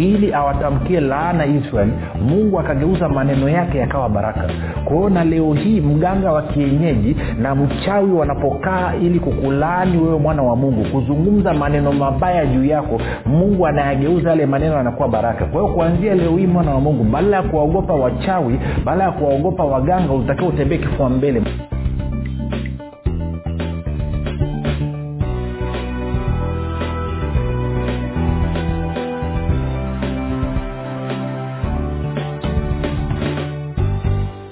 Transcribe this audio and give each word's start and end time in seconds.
ili 0.00 0.34
awatamkie 0.34 1.00
laana 1.00 1.46
israeli 1.46 1.92
mungu 2.28 2.60
akageuza 2.60 3.08
maneno 3.08 3.48
yake 3.48 3.78
yakawa 3.78 4.08
baraka. 4.08 4.44
Kwa 4.84 5.10
na 5.10 5.24
leo 5.24 5.52
hii 5.54 5.80
mganga 5.80 6.32
wa 6.32 6.42
kienyeji 6.42 7.16
na 7.38 7.54
mchawi 7.54 8.12
wanapokaa 8.12 8.92
ili 9.02 9.20
kukulaani 9.20 9.98
wewe 9.98 10.18
mwana 10.18 10.42
wa 10.42 10.56
mungu 10.56 10.84
kuzungumza 10.84 11.54
maneno 11.54 11.92
mabaya 11.92 12.46
juu 12.46 12.64
yako 12.64 13.00
mungu 13.26 13.66
anayageuza 13.66 14.30
yale 14.30 14.46
maneno 14.46 14.74
yanakuwa 14.74 15.08
baraka. 15.08 15.44
Kwa 15.44 15.60
hiyo 15.62 15.74
kuanzia 15.74 16.14
leo 16.14 16.36
hii 16.36 16.46
mwana 16.46 16.70
wa 16.74 16.80
mungu 16.80 17.04
badala 17.04 17.36
ya 17.36 17.42
kuwaogopa 17.42 17.94
wachawi 17.94 18.58
badala 18.84 19.04
ya 19.04 19.10
kuwaogopa 19.12 19.64
waganga 19.64 20.12
utakiwa 20.12 20.48
utembee 20.48 20.78
kifua 20.78 21.10
mbele 21.10 21.42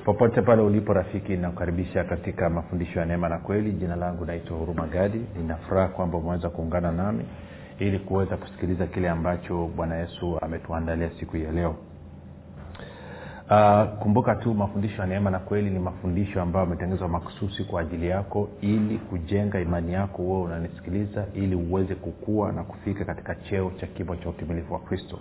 popote 0.09 0.43
pale 0.43 0.63
ulipo 0.63 0.93
rafiki 0.93 1.37
nakukaribisha 1.37 2.05
katika 2.05 2.51
mafundisho 2.51 3.01
ya 3.01 3.07
neema 3.07 3.29
na 3.29 3.39
kweli. 3.39 3.73
Jina 3.73 3.97
langu 3.97 4.25
naitwa 4.25 4.59
huruma 4.59 4.87
gadi. 4.87 5.21
Ninafuraha 5.37 5.89
kwamba 5.89 6.19
umeweza 6.19 6.51
kuungana 6.51 6.93
nami 6.93 7.25
ili 7.79 7.99
kuweza 7.99 8.37
kusikiliza 8.37 8.87
kile 8.87 9.09
ambacho 9.09 9.71
bwana 9.77 9.97
yesu 9.97 10.39
ametuandalia 10.43 11.11
siku 11.21 11.37
ya 11.37 11.53
leo. 11.53 11.75
Uh, 13.51 13.99
kumbuka 13.99 14.35
tu 14.35 14.55
mafundisho 14.55 15.01
ya 15.03 15.07
neema 15.09 15.31
na 15.31 15.39
kweli 15.39 15.71
ni 15.71 15.79
mafundisho 15.79 16.43
ambayo 16.43 16.67
ametengezwa 16.67 17.09
makususi 17.09 17.65
kwa 17.65 17.81
ajili 17.81 18.09
yako 18.09 18.49
ili 18.61 18.99
kujenga 18.99 19.61
imani 19.61 19.93
yako 19.93 20.23
huo 20.23 20.43
unanisikiliza 20.43 21.25
ili 21.35 21.55
uweze 21.55 21.95
kukua 21.95 22.53
na 22.53 22.63
kufika 22.63 23.05
katika 23.05 23.35
cheo 23.35 23.73
cha 23.81 23.87
kimo 23.87 24.17
cha 24.17 24.29
utimilifu 24.29 24.73
wa 24.75 24.81
kristo 24.81 25.19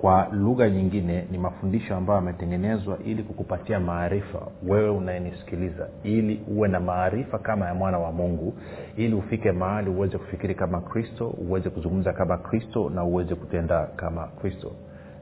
kwa 0.00 0.28
lugha 0.32 0.70
nyingine 0.70 1.24
ni 1.30 1.38
mafundisho 1.38 1.96
ambayo 1.96 2.16
yametengenezwa 2.18 2.98
ili 3.04 3.22
kukupatia 3.22 3.80
maarifa 3.80 4.38
wewe 4.68 4.90
unayenisikiliza 4.90 5.88
ili 6.02 6.42
uwe 6.48 6.68
na 6.68 6.80
maarifa 6.80 7.38
kama 7.38 7.66
ya 7.66 7.74
mwana 7.74 7.98
wa 7.98 8.12
mungu 8.12 8.54
ili 8.96 9.14
ufike 9.14 9.52
mahali 9.52 9.90
uweze 9.90 10.18
kufikiri 10.18 10.54
kama 10.54 10.80
kristo 10.80 11.28
uweze 11.28 11.70
kuzungumza 11.70 12.12
kama 12.12 12.38
kristo 12.38 12.90
na 12.90 13.04
uweze 13.04 13.34
kutenda 13.34 13.86
kama 13.96 14.26
kristo. 14.26 14.72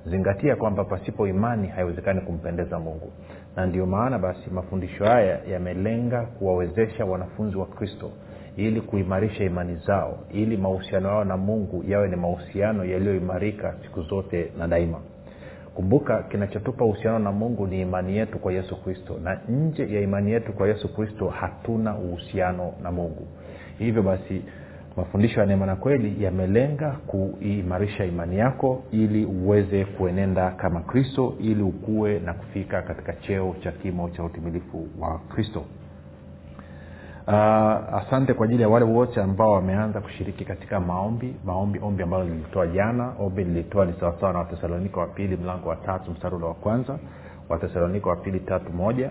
Zingatia 0.07 0.57
kwamba 0.57 0.85
pasipo 0.85 1.29
imani 1.29 1.69
haiwezekani 1.69 2.21
kumpendeza 2.21 2.79
mungu. 2.79 3.13
Na 3.57 3.67
ndio 3.67 3.87
maana 3.87 4.19
basi 4.19 4.51
mafundisho 4.51 5.05
haya 5.05 5.41
yamelenga 5.51 6.23
kuwawezesha 6.23 7.05
wanafunzi 7.05 7.57
wa 7.57 7.67
kristo 7.67 8.11
ili 8.57 8.81
kuimarisha 8.81 9.45
imani 9.45 9.77
zao 9.77 10.19
ili 10.33 10.57
mahusiano 10.57 11.09
yao 11.09 11.25
na 11.25 11.37
mungu 11.37 11.85
yawe 11.89 12.09
ni 12.09 12.17
mahusiano 12.17 12.85
yaliyoimarika 12.85 13.75
siku 13.83 14.03
zote 14.03 14.53
na 14.59 14.69
daima. 14.69 14.99
Kumbuka 15.75 16.23
kinachotupa 16.23 16.85
uhusiano 16.85 17.19
na 17.19 17.33
mungu 17.33 17.67
ni 17.67 17.81
imani 17.81 18.17
yetu 18.17 18.39
kwa 18.39 18.53
yesu 18.53 18.83
kristo 18.83 19.19
na 19.23 19.41
nje 19.49 19.95
ya 19.95 20.01
imani 20.01 20.31
yetu 20.33 20.53
kwa 20.53 20.69
yesu 20.69 20.95
kristo 20.95 21.29
hatuna 21.29 21.97
uhusiano 21.99 22.73
na 22.83 22.93
mungu. 22.93 23.27
Hivyo 23.79 24.03
basi 24.03 24.43
mafundisho 24.97 25.41
ya 25.41 25.47
neema 25.47 25.67
na 25.67 25.77
kweli 25.77 26.25
yamelenga 26.25 26.91
kuimarisha 27.07 28.05
imani 28.05 28.39
yako 28.39 28.83
ili 28.93 29.25
uweze 29.25 29.85
kuenenda 29.85 30.51
kama 30.51 30.81
kristo 30.81 31.35
ili 31.41 31.63
ukue 31.63 32.19
na 32.19 32.35
kufika 32.35 32.83
katika 32.83 33.13
cheo 33.13 33.57
cha 33.61 33.73
kimo 33.73 34.11
cha 34.11 34.25
utimilifu 34.25 34.89
wa 34.99 35.19
kristo 35.19 35.65
uh, 37.27 37.33
asante 37.99 38.35
kwa 38.35 38.45
ajili 38.47 38.63
ya 38.63 38.69
wale 38.69 38.85
wote 38.85 39.23
ambao 39.23 39.53
wameanza 39.53 40.01
kushiriki 40.01 40.45
katika 40.45 40.81
maombi 40.81 41.35
maombi 41.45 41.79
ombi 41.83 42.03
ambalo 42.03 42.25
lilitoa 42.25 42.67
jana. 42.67 43.13
Ombi 43.21 43.45
lilitoa 43.45 43.85
ni 43.85 43.93
sawasawa 44.01 44.33
na 44.33 44.39
watesalonika 44.39 45.01
wa 45.01 45.07
pili 45.07 45.37
mlango 45.37 45.69
wa 45.69 45.77
tatu 45.77 46.11
mstari 46.11 46.35
wa 46.35 46.55
kwanza. 46.55 46.99
Watesalonika 47.49 48.11
wa 48.11 48.17
pili 48.17 48.41
tatu 48.41 48.73
moja. 48.73 49.11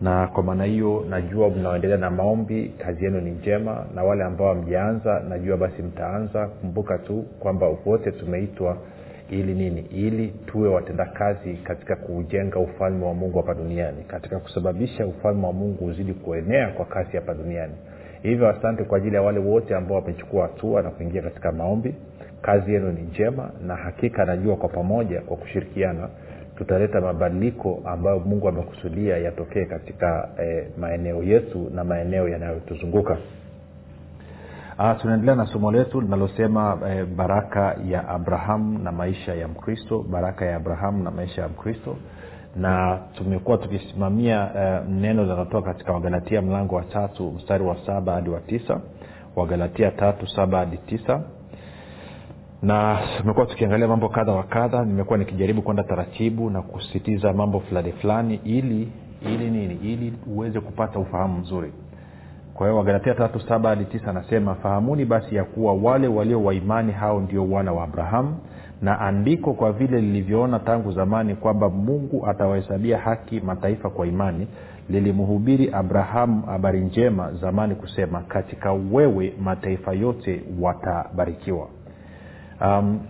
Na 0.00 0.26
kwa 0.26 0.42
maana 0.42 0.64
hiyo 0.64 1.04
najua 1.10 1.48
mnaoendelea 1.50 1.96
na 1.96 2.10
maombi 2.10 2.68
kazi 2.78 3.04
yenu 3.04 3.20
ni 3.20 3.30
njema. 3.30 3.84
Na 3.94 4.02
wale 4.04 4.24
ambao 4.24 4.48
hamjaanza 4.48 5.20
najua 5.28 5.56
basi 5.56 5.82
mtaanza. 5.82 6.46
Kumbuka 6.46 6.98
tu 6.98 7.24
kwamba 7.40 7.66
wote 7.86 8.12
tumeitwa 8.12 8.76
ili 9.30 9.54
nini? 9.54 9.80
Ili 9.80 10.28
tuwe 10.46 10.68
watendakazi 10.68 11.54
katika 11.54 11.96
kujenga 11.96 12.58
ufalme 12.58 13.04
wa 13.06 13.14
mungu 13.14 13.38
hapa 13.38 13.54
duniani 13.54 14.04
katika 14.04 14.38
kusababisha 14.38 15.06
ufalme 15.06 15.46
wa 15.46 15.52
mungu 15.52 15.84
uzidi 15.86 16.14
kuenea 16.14 16.68
kwa 16.68 16.84
kasi 16.84 17.16
hapa 17.16 17.34
duniani. 17.34 17.72
Hivyo 18.22 18.48
asante 18.48 18.84
kwa 18.84 18.98
ajili 18.98 19.14
ya 19.14 19.22
wale 19.22 19.38
wote 19.38 19.74
ambao 19.74 19.96
wamechukua 19.98 20.42
hatua 20.42 20.82
na 20.82 20.90
kuingia 20.90 21.22
katika 21.22 21.52
maombi. 21.52 21.94
Kazi 22.42 22.72
yenu 22.74 22.92
ni 22.92 23.02
njema 23.02 23.50
na 23.66 23.76
hakika 23.76 24.24
najua 24.24 24.56
kwa 24.56 24.68
pamoja 24.68 25.20
kwa 25.20 25.36
kushirikiana 25.36 26.08
tutaleta 26.56 27.00
mabadiliko 27.00 27.82
ambayo 27.84 28.18
mungu 28.18 28.48
amekusudia 28.48 29.16
yatokee 29.18 29.64
katika 29.64 30.28
eh, 30.38 30.66
maeneo 30.78 31.22
yetu 31.22 31.70
na 31.74 31.84
maeneo 31.84 32.28
yanayotuzunguka 32.28 33.18
Uh, 34.78 35.00
tunaendelea 35.00 35.34
na 35.34 35.46
somo 35.46 35.72
letu 35.72 36.00
linalosema 36.00 36.78
eh, 36.88 37.06
baraka 37.06 37.76
ya 37.88 38.08
abrahamu 38.08 38.78
na 38.78 38.92
maisha 38.92 39.34
ya 39.34 39.48
mkristo 39.48 40.02
baraka 40.10 40.44
ya 40.44 40.56
abrahamu 40.56 41.02
na 41.02 41.10
maisha 41.10 41.42
ya 41.42 41.48
mkristo. 41.48 41.96
Na 42.56 42.98
tumekuwa 43.14 43.58
tukisimamia 43.58 44.50
eh, 44.56 44.80
neno 44.88 45.22
linalotoka 45.22 45.72
katika 45.72 45.92
wagalatia 45.92 46.42
mlango 46.42 46.74
wa 46.74 46.82
tatu 46.82 47.30
mstari 47.32 47.64
wa 47.64 47.76
saba 47.86 48.12
hadi 48.12 48.30
wa 48.30 48.40
tisa. 48.40 48.80
Wagalatia 49.36 49.90
tatu 49.90 50.26
saba 50.26 50.58
hadi 50.58 50.76
tisa. 50.76 51.20
Na 52.62 52.98
tumekuwa 53.18 53.46
tukiangalia 53.46 53.88
mambo 53.88 54.08
kadha 54.08 54.32
wa 54.32 54.42
kadha. 54.42 54.84
Nimekuwa 54.84 55.18
nikijaribu 55.18 55.62
kwenda 55.62 55.82
taratibu 55.82 56.50
na 56.50 56.62
kusisitiza 56.62 57.32
mambo 57.32 57.60
fulani 57.60 57.92
fulani 57.92 58.40
ili 58.44 58.92
ili 59.22 59.50
nini? 59.50 59.74
Ili 59.74 60.12
uweze 60.26 60.60
kupata 60.60 60.98
ufahamu 60.98 61.38
mzuri 61.38 61.72
kwa 62.54 62.66
hiyo 62.66 62.78
wagalatia 62.78 63.14
tatu 63.14 63.40
saba 63.40 63.68
hadi 63.68 63.84
tisa 63.84 64.10
anasema 64.10 64.54
fahamuni 64.54 65.04
basi 65.04 65.36
ya 65.36 65.44
kuwa 65.44 65.74
wale 65.74 66.08
walio 66.08 66.44
waimani 66.44 66.92
hao 66.92 67.20
ndio 67.20 67.50
wana 67.50 67.72
wa 67.72 67.84
abrahamu 67.84 68.36
na 68.82 69.00
andiko 69.00 69.52
kwa 69.52 69.72
vile 69.72 70.00
lilivyoona 70.00 70.58
tangu 70.58 70.92
zamani 70.92 71.34
kwamba 71.34 71.68
mungu 71.68 72.26
atawahesabia 72.26 72.98
haki 72.98 73.40
mataifa 73.40 73.90
kwa 73.90 74.06
imani 74.06 74.48
lilimhubiri 74.90 75.70
abrahamu 75.72 76.42
habari 76.46 76.80
njema 76.80 77.32
zamani 77.32 77.74
kusema 77.74 78.20
katika 78.20 78.72
wewe 78.72 79.34
mataifa 79.42 79.92
yote 79.92 80.42
watabarikiwa 80.60 81.68
um, 82.60 83.00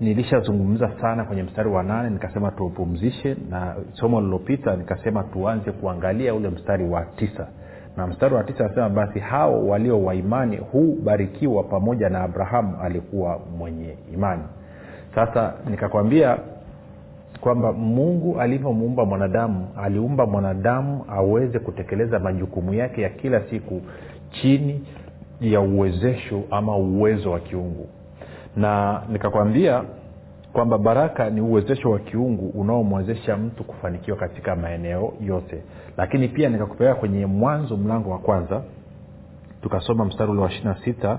nilishazungumza 0.00 0.90
sana 1.00 1.24
kwenye 1.24 1.42
mstari 1.42 1.68
wa 1.70 1.82
nane 1.82 2.10
nikasema 2.10 2.50
tuupumzishe 2.50 3.36
na 3.50 3.74
somo 3.92 4.20
lililopita 4.20 4.76
nikasema 4.76 5.22
tuanze 5.24 5.72
kuangalia 5.72 6.34
ule 6.34 6.48
mstari 6.50 6.88
wa 6.88 7.04
tisa 7.04 7.48
na 7.96 8.06
mstari 8.06 8.34
wa 8.34 8.44
tisa 8.44 8.64
anasema 8.64 8.88
basi 8.88 9.18
hao 9.18 9.66
walio 9.66 10.04
waimani 10.04 10.56
hubarikiwa 10.56 11.62
pamoja 11.64 12.08
na 12.08 12.22
abrahamu 12.22 12.76
alikuwa 12.82 13.38
mwenye 13.58 13.94
imani. 14.14 14.42
Sasa 15.14 15.54
nikakwambia 15.70 16.38
kwamba 17.40 17.72
mungu 17.72 18.40
alivyomuumba 18.40 19.04
mwanadamu 19.04 19.68
aliumba 19.82 20.26
mwanadamu 20.26 21.04
aweze 21.08 21.58
kutekeleza 21.58 22.18
majukumu 22.18 22.74
yake 22.74 23.02
ya 23.02 23.08
kila 23.08 23.40
siku 23.40 23.80
chini 24.30 24.84
ya 25.40 25.60
uwezesho 25.60 26.42
ama 26.50 26.76
uwezo 26.76 27.30
wa 27.30 27.40
kiungu. 27.40 27.88
Na 28.56 29.02
nikakwambia 29.12 29.82
kwamba 30.52 30.78
baraka 30.78 31.30
ni 31.30 31.40
uwezesho 31.40 31.90
wa 31.90 31.98
kiungu 31.98 32.48
unaomwezesha 32.48 33.36
mtu 33.36 33.64
kufanikiwa 33.64 34.16
katika 34.16 34.56
maeneo 34.56 35.12
yote. 35.20 35.62
Lakini 35.96 36.28
pia 36.28 36.48
nikakupeleka 36.48 36.94
kwenye 36.96 37.26
mwanzo 37.26 37.76
mlango 37.76 38.10
wa 38.10 38.18
kwanza. 38.18 38.62
Tukasoma 39.62 40.04
mstari 40.04 40.30
ule 40.30 40.40
wa 40.40 40.48
ishiri 40.48 40.64
na 40.64 40.74
sita. 40.84 41.18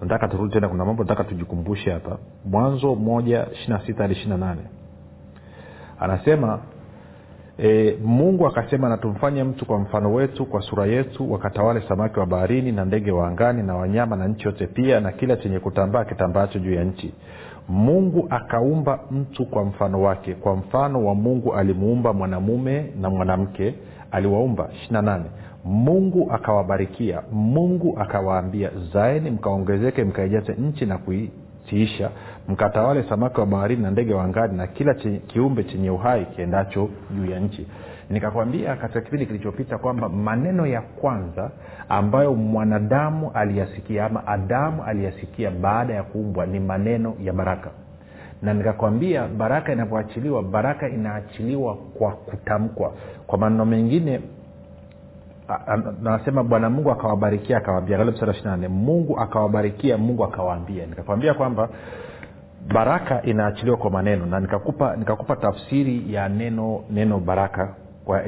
Nataka 0.00 0.28
turudi 0.28 0.52
tena 0.52 0.68
kuna 0.68 0.84
mambo 0.84 1.02
nataka 1.02 1.24
tujikumbushe 1.24 1.90
hapa. 1.92 2.18
Mwanzo 2.44 2.94
moja 2.94 3.46
ishiri 3.52 3.72
na 3.72 3.86
sita 3.86 4.02
hadi 4.02 4.14
ishiri 4.14 4.30
na 4.30 4.36
nane. 4.36 4.60
Anasema 6.00 6.58
e, 7.58 7.98
mungu 8.04 8.46
akasema 8.46 8.88
na 8.88 9.44
mtu 9.44 9.66
kwa 9.66 9.78
mfano 9.78 10.14
wetu 10.14 10.46
kwa 10.46 10.62
sura 10.62 10.86
yetu 10.86 11.32
wakatawale 11.32 11.80
samaki 11.88 12.20
wa 12.20 12.26
baharini 12.26 12.72
na 12.72 12.84
ndege 12.84 13.10
wa 13.12 13.28
angani 13.28 13.62
na 13.62 13.76
wanyama 13.76 14.16
na 14.16 14.28
nchi 14.28 14.44
yote 14.46 14.66
pia 14.66 15.00
na 15.00 15.12
kila 15.12 15.36
chenye 15.36 15.58
kutambaa 15.60 16.04
kitambaacho 16.04 16.58
juu 16.58 16.74
ya 16.74 16.84
nchi 16.84 17.14
mungu 17.68 18.26
akaumba 18.30 18.98
mtu 19.10 19.46
kwa 19.46 19.64
mfano 19.64 20.02
wake. 20.02 20.34
Kwa 20.34 20.56
mfano 20.56 21.04
wa 21.04 21.14
mungu 21.14 21.54
alimuumba 21.54 22.12
mwanamume 22.12 22.86
na 23.00 23.10
mwanamke 23.10 23.74
aliwaumba. 24.10 24.68
Ishirina 24.74 25.02
nane. 25.02 25.24
Mungu 25.64 26.28
akawabarikia. 26.32 27.22
Mungu 27.32 27.98
akawaambia 28.00 28.70
zaeni 28.92 29.30
mkaongezeke 29.30 30.04
mkaijaze 30.04 30.52
nchi 30.52 30.86
na 30.86 30.98
kuitiisha. 30.98 32.10
Mkatawale 32.48 33.02
samaki 33.02 33.40
wa 33.40 33.46
baharini 33.46 33.82
na 33.82 33.90
ndege 33.90 34.14
wa 34.14 34.24
angani 34.24 34.56
na 34.56 34.66
kila 34.66 34.94
chenye, 34.94 35.18
kiumbe 35.18 35.64
chenye 35.64 35.90
uhai 35.90 36.24
kiendacho 36.26 36.88
juu 37.16 37.30
ya 37.30 37.40
nchi 37.40 37.66
nikakwambia 38.10 38.76
katika 38.76 39.00
kipindi 39.00 39.26
kilichopita 39.26 39.78
kwamba 39.78 40.08
maneno 40.08 40.66
ya 40.66 40.80
kwanza 40.80 41.50
ambayo 41.88 42.34
mwanadamu 42.34 43.30
aliyasikia 43.34 44.04
ama 44.04 44.26
adamu 44.26 44.82
aliyasikia 44.84 45.50
baada 45.50 45.94
ya 45.94 46.02
kuumbwa 46.02 46.46
ni 46.46 46.60
maneno 46.60 47.14
ya 47.22 47.32
baraka. 47.32 47.70
Na 48.42 48.54
nikakwambia 48.54 49.28
baraka 49.28 49.72
inapoachiliwa 49.72 50.42
baraka 50.42 50.88
inaachiliwa 50.88 51.74
kwa 51.74 52.10
kutamkwa. 52.12 52.92
Kwa 53.26 53.38
maneno 53.38 53.64
mengine 53.64 54.20
nasema 56.02 56.42
bwana 56.44 56.70
mungu 56.70 56.90
akawabarikia 56.90 57.56
akawambia 57.56 58.04
msara 58.04 58.32
ishiri 58.32 58.50
nane 58.50 58.68
mungu 58.68 59.20
akawabarikia 59.20 59.98
mungu 59.98 60.24
akawaambia. 60.24 60.86
Nikakwambia 60.86 61.34
kwamba 61.34 61.68
baraka 62.74 63.22
inaachiliwa 63.22 63.76
kwa 63.76 63.90
maneno. 63.90 64.26
Na 64.26 64.40
nikakupa 64.40 64.96
nikakupa 64.96 65.36
tafsiri 65.36 66.14
ya 66.14 66.28
neno 66.28 66.80
neno 66.90 67.18
baraka 67.20 67.74
kwa, 68.06 68.22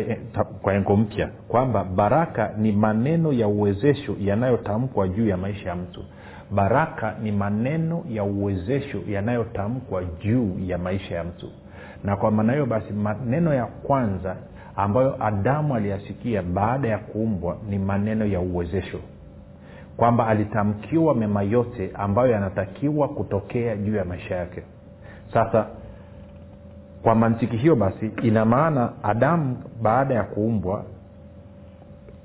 kwa 0.63 0.75
engo 0.75 0.97
mpya 0.97 1.29
kwamba 1.49 1.85
baraka 1.85 2.51
ni 2.59 2.73
maneno 2.73 3.33
ya 3.33 3.49
uwezesho 3.49 4.17
yanayotamkwa 4.21 5.09
juu 5.09 5.27
ya 5.29 5.37
maisha 5.37 5.69
ya 5.69 5.75
mtu. 5.77 6.05
Baraka 6.51 7.15
ni 7.23 7.33
maneno 7.33 8.05
ya 8.09 8.25
uwezesho 8.25 8.99
yanayotamkwa 9.09 10.05
juu 10.05 10.57
ya 10.67 10.79
maisha 10.79 11.15
ya 11.15 11.25
mtu. 11.25 11.47
Na 12.05 12.17
kwa 12.17 12.31
maana 12.31 12.53
hiyo 12.53 12.67
basi 12.67 12.93
maneno 12.93 13.55
ya 13.55 13.67
kwanza 13.67 14.37
ambayo 14.77 15.25
adamu 15.25 15.75
aliyasikia 15.75 16.43
baada 16.43 16.89
ya 16.89 16.99
kuumbwa 16.99 17.57
ni 17.71 17.79
maneno 17.79 18.27
ya 18.27 18.41
uwezesho. 18.41 18.99
Kwamba 19.97 20.27
alitamkiwa 20.27 21.15
mema 21.15 21.43
yote 21.43 21.91
ambayo 21.95 22.31
yanatakiwa 22.31 23.09
kutokea 23.09 23.77
juu 23.77 23.97
ya 23.97 24.05
maisha 24.05 24.37
yake. 24.37 24.63
Sasa 25.33 25.67
kwa 27.03 27.15
mantiki 27.15 27.57
hiyo 27.57 27.77
basi 27.77 28.11
ina 28.23 28.45
maana 28.45 28.93
adamu 29.03 29.57
baada 29.83 30.15
ya 30.15 30.23
kuumbwa 30.25 30.85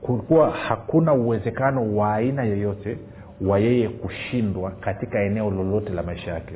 kulikuwa 0.01 0.51
hakuna 0.51 1.13
uwezekano 1.13 1.95
wa 1.95 2.13
aina 2.13 2.43
yoyote 2.43 2.97
wa 3.41 3.59
yeye 3.59 3.89
kushindwa 3.89 4.71
katika 4.71 5.19
eneo 5.23 5.51
lolote 5.51 5.93
la 5.93 6.03
maisha 6.03 6.31
yake. 6.33 6.55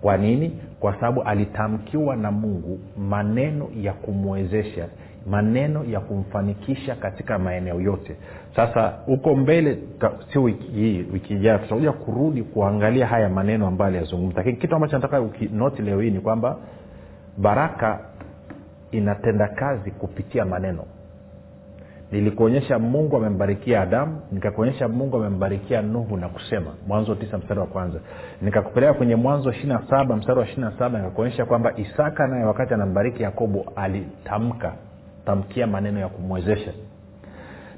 Kwa 0.00 0.16
nini? 0.16 0.60
Kwa 0.80 0.94
sababu 0.94 1.22
alitamkiwa 1.22 2.16
na 2.16 2.30
mungu 2.30 2.78
maneno 2.98 3.68
ya 3.80 3.92
kumwezesha 3.92 4.88
maneno 5.26 5.84
ya 5.84 6.00
kumfanikisha 6.00 6.94
katika 6.94 7.38
maeneo 7.38 7.80
yote. 7.80 8.16
Sasa 8.56 8.88
huko 9.06 9.34
mbele 9.36 9.78
sio 10.32 10.42
wiki 10.42 11.06
wiki 11.12 11.34
ijayo 11.34 11.58
tutakuja 11.58 11.92
kurudi 11.92 12.42
kuangalia 12.42 13.06
haya 13.06 13.28
maneno 13.28 13.66
ambayo 13.66 13.88
aliyazungumza. 13.88 14.36
Lakini 14.36 14.56
kitu 14.56 14.74
ambacho 14.74 14.96
nataka 14.96 15.20
ukinoti 15.20 15.82
leo 15.82 16.00
hii 16.00 16.10
ni 16.10 16.20
kwamba 16.20 16.56
baraka 17.38 17.98
inatenda 18.90 19.48
kazi 19.48 19.90
kupitia 19.90 20.44
maneno. 20.44 20.84
Nilikuonyesha 22.12 22.78
mungu 22.78 23.16
amembarikia 23.16 23.80
adamu 23.80 24.20
nikakuonyesha 24.32 24.88
mungu 24.88 25.16
amembarikia 25.16 25.82
nuhu 25.82 26.16
na 26.16 26.28
kusema 26.28 26.74
mwanzo 26.86 27.14
tisa 27.14 27.38
mstari 27.38 27.60
wa 27.60 27.66
kwanza. 27.66 27.98
Nikakupeleka 28.42 28.94
kwenye 28.94 29.16
mwanzo 29.16 29.50
ishirina 29.50 29.82
saba 29.90 30.16
mstari 30.16 30.38
wa 30.38 30.44
ishirina 30.46 30.72
nikakuonyesha 30.88 31.44
kwamba 31.44 31.72
isaka 31.76 32.26
naye 32.26 32.44
wakati 32.44 32.74
anambariki 32.74 33.22
yakobo 33.22 33.64
alitamka 33.76 34.72
tamkia 35.26 35.66
maneno 35.66 36.00
ya 36.00 36.08
kumwezesha. 36.08 36.72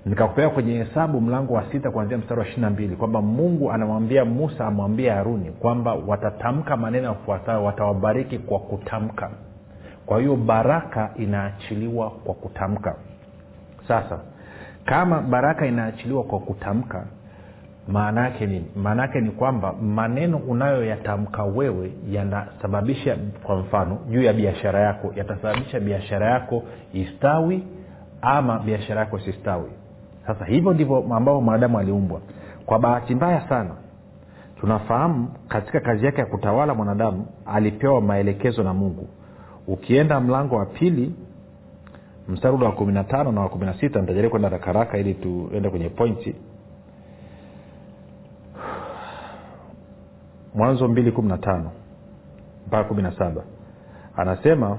Nikakupeleka 0.06 0.54
kwenye 0.54 0.84
hesabu 0.84 1.20
mlango 1.20 1.54
wa 1.54 1.64
sita 1.72 1.90
kuanzia 1.90 2.18
mstari 2.18 2.40
wa 2.40 2.46
ishirina 2.46 2.70
mbili 2.70 2.96
kwamba 2.96 3.22
mungu 3.22 3.72
anamwambia 3.72 4.24
musa 4.24 4.66
amwambie 4.66 5.10
haruni 5.10 5.50
kwamba 5.50 5.94
watatamka 5.94 6.76
maneno 6.76 7.08
yafuatayo 7.08 7.64
watawabariki 7.64 8.38
kwa 8.38 8.58
kutamka. 8.58 9.30
Kwa 10.06 10.18
hiyo 10.20 10.36
baraka 10.36 11.10
inaachiliwa 11.16 12.10
kwa 12.10 12.34
kutamka. 12.34 12.94
Sasa 13.88 14.18
kama 14.84 15.20
baraka 15.20 15.66
inaachiliwa 15.66 16.24
kwa 16.24 16.40
kutamka 16.40 17.06
maana 17.88 18.24
yake 18.24 18.46
nini 18.46 18.64
maana 18.76 19.02
yake 19.02 19.20
ni 19.20 19.30
kwamba 19.30 19.72
maneno 19.72 20.36
unayoyatamka 20.38 21.44
wewe 21.44 21.92
yanasababisha 22.10 23.16
kwa 23.42 23.56
mfano 23.56 23.98
juu 24.10 24.22
ya 24.22 24.32
biashara 24.32 24.80
yako 24.80 25.12
yatasababisha 25.16 25.80
biashara 25.80 26.30
yako 26.30 26.62
istawi 26.92 27.62
ama 28.22 28.58
biashara 28.58 29.00
yako 29.00 29.18
sistawi 29.18 29.70
sasa 30.26 30.44
hivyo 30.44 30.72
ndivyo 30.72 30.96
ambavyo 30.96 31.40
mwanadamu 31.40 31.78
aliumbwa. 31.78 32.20
Kwa 32.66 32.78
bahati 32.78 33.14
mbaya 33.14 33.48
sana 33.48 33.70
tunafahamu 34.60 35.28
katika 35.48 35.80
kazi 35.80 36.06
yake 36.06 36.20
ya 36.20 36.26
kutawala 36.26 36.74
mwanadamu 36.74 37.26
alipewa 37.46 38.00
maelekezo 38.00 38.62
na 38.62 38.74
mungu. 38.74 39.08
Ukienda 39.66 40.20
mlango 40.20 40.56
wa 40.56 40.66
pili 40.66 41.14
mstari 42.28 42.54
ule 42.56 42.64
wa 42.64 42.72
kumi 42.72 42.92
na 42.92 43.04
tano 43.04 43.32
na 43.32 43.40
wa 43.40 43.48
kumi 43.48 43.66
na 43.66 43.74
sita 43.74 44.00
nitajaribu 44.00 44.30
kwenda 44.30 44.48
rakaraka 44.48 44.98
ili 44.98 45.14
tuende 45.14 45.70
kwenye 45.70 45.88
pointi 45.88 46.34
mwanzo 50.56 50.88
mbili 50.88 51.12
kumi 51.12 51.28
na 51.28 51.38
tano 51.38 51.70
mpaka 52.66 52.84
kumi 52.84 53.02
na 53.02 53.12
saba. 53.12 53.42
Anasema 54.16 54.78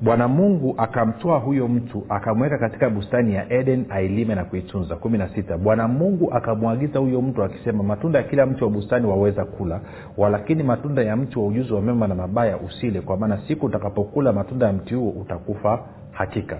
bwana 0.00 0.28
mungu 0.28 0.74
akamtoa 0.78 1.38
huyo 1.38 1.68
mtu 1.68 2.06
akamweka 2.08 2.58
katika 2.58 2.90
bustani 2.90 3.34
ya 3.34 3.52
eden 3.52 3.86
ailime 3.90 4.34
na 4.34 4.44
kuitunza. 4.44 4.96
Kumi 4.96 5.18
na 5.18 5.28
sita. 5.28 5.58
Bwana 5.58 5.88
mungu 5.88 6.34
akamwagiza 6.34 6.98
huyo 6.98 7.22
mtu 7.22 7.42
akisema 7.42 7.82
matunda 7.82 8.18
ya 8.18 8.24
kila 8.24 8.46
mtu 8.46 8.64
wa 8.64 8.70
bustani 8.70 9.06
waweza 9.06 9.44
kula 9.44 9.80
walakini 10.16 10.62
matunda 10.62 11.02
ya 11.02 11.16
mti 11.16 11.38
wa 11.38 11.46
ujuzi 11.46 11.72
wa 11.72 11.82
mema 11.82 12.06
na 12.08 12.14
mabaya 12.14 12.56
usile 12.58 13.00
kwa 13.00 13.16
maana 13.16 13.38
siku 13.48 13.66
utakapokula 13.66 14.32
matunda 14.32 14.66
ya 14.66 14.72
mti 14.72 14.94
huo 14.94 15.10
utakufa 15.10 15.80
hakika. 16.12 16.56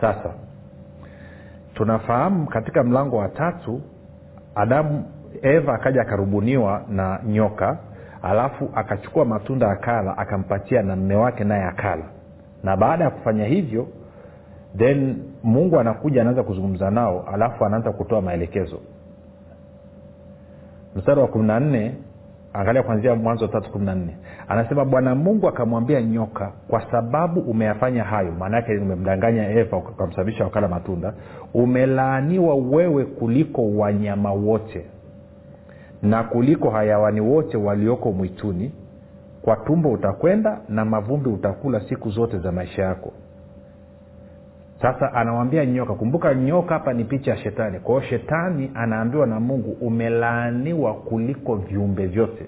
Sasa 0.00 0.30
tunafahamu 1.74 2.46
katika 2.46 2.82
mlango 2.84 3.16
wa 3.16 3.28
tatu 3.28 3.80
adamu 4.54 5.04
eva 5.42 5.74
akaja 5.74 6.02
akarubuniwa 6.02 6.82
na 6.88 7.20
nyoka 7.26 7.78
alafu 8.22 8.70
akachukua 8.74 9.24
matunda 9.24 9.70
akala 9.70 10.18
akampatia 10.18 10.82
na 10.82 10.96
mme 10.96 11.14
wake 11.14 11.44
naye 11.44 11.64
akala. 11.64 12.04
Na 12.64 12.76
baada 12.76 13.04
ya 13.04 13.10
kufanya 13.10 13.44
hivyo 13.44 13.86
then 14.76 15.16
mungu 15.42 15.78
anakuja 15.80 16.20
anaanza 16.20 16.42
kuzungumza 16.42 16.90
nao 16.90 17.24
alafu 17.32 17.64
anaanza 17.64 17.92
kutoa 17.92 18.22
maelekezo. 18.22 18.80
Mstari 20.96 21.20
wa 21.20 21.26
kumi 21.28 21.46
na 21.46 21.60
nne 21.60 21.94
angalia 22.52 22.82
kwanzia 22.82 23.14
mwanzo 23.14 23.46
tatu 23.48 23.70
kumi 23.72 23.86
na 23.86 23.94
nne. 23.94 24.16
Anasema 24.48 24.84
bwana 24.84 25.14
mungu 25.14 25.48
akamwambia 25.48 26.02
nyoka 26.02 26.52
kwa 26.68 26.90
sababu 26.90 27.40
umeyafanya 27.40 28.04
hayo 28.04 28.32
maanaake 28.32 28.78
umemdanganya 28.78 29.48
eva 29.50 29.76
ukamsababisha 29.76 30.44
wakala 30.44 30.68
matunda 30.68 31.12
umelaaniwa 31.54 32.54
wewe 32.54 33.04
kuliko 33.04 33.70
wanyama 33.76 34.32
wote 34.32 34.86
na 36.02 36.22
kuliko 36.22 36.70
hayawani 36.70 37.20
wote 37.20 37.56
walioko 37.56 38.12
mwituni 38.12 38.72
kwa 39.42 39.56
tumbo 39.56 39.92
utakwenda 39.92 40.60
na 40.68 40.84
mavumbi 40.84 41.28
utakula 41.28 41.80
siku 41.80 42.10
zote 42.10 42.38
za 42.38 42.52
maisha 42.52 42.82
yako. 42.82 43.12
Sasa 44.82 45.12
anawambia 45.14 45.66
nyoka 45.66 45.94
kumbuka 45.94 46.34
nyoka 46.34 46.74
hapa 46.74 46.92
ni 46.92 47.04
picha 47.04 47.30
ya 47.30 47.36
shetani. 47.36 47.80
Kwa 47.80 48.02
shetani 48.02 48.70
anaambiwa 48.74 49.26
na 49.26 49.40
mungu 49.40 49.76
umelaaniwa 49.80 50.94
kuliko 50.94 51.56
viumbe 51.56 52.06
vyote 52.06 52.46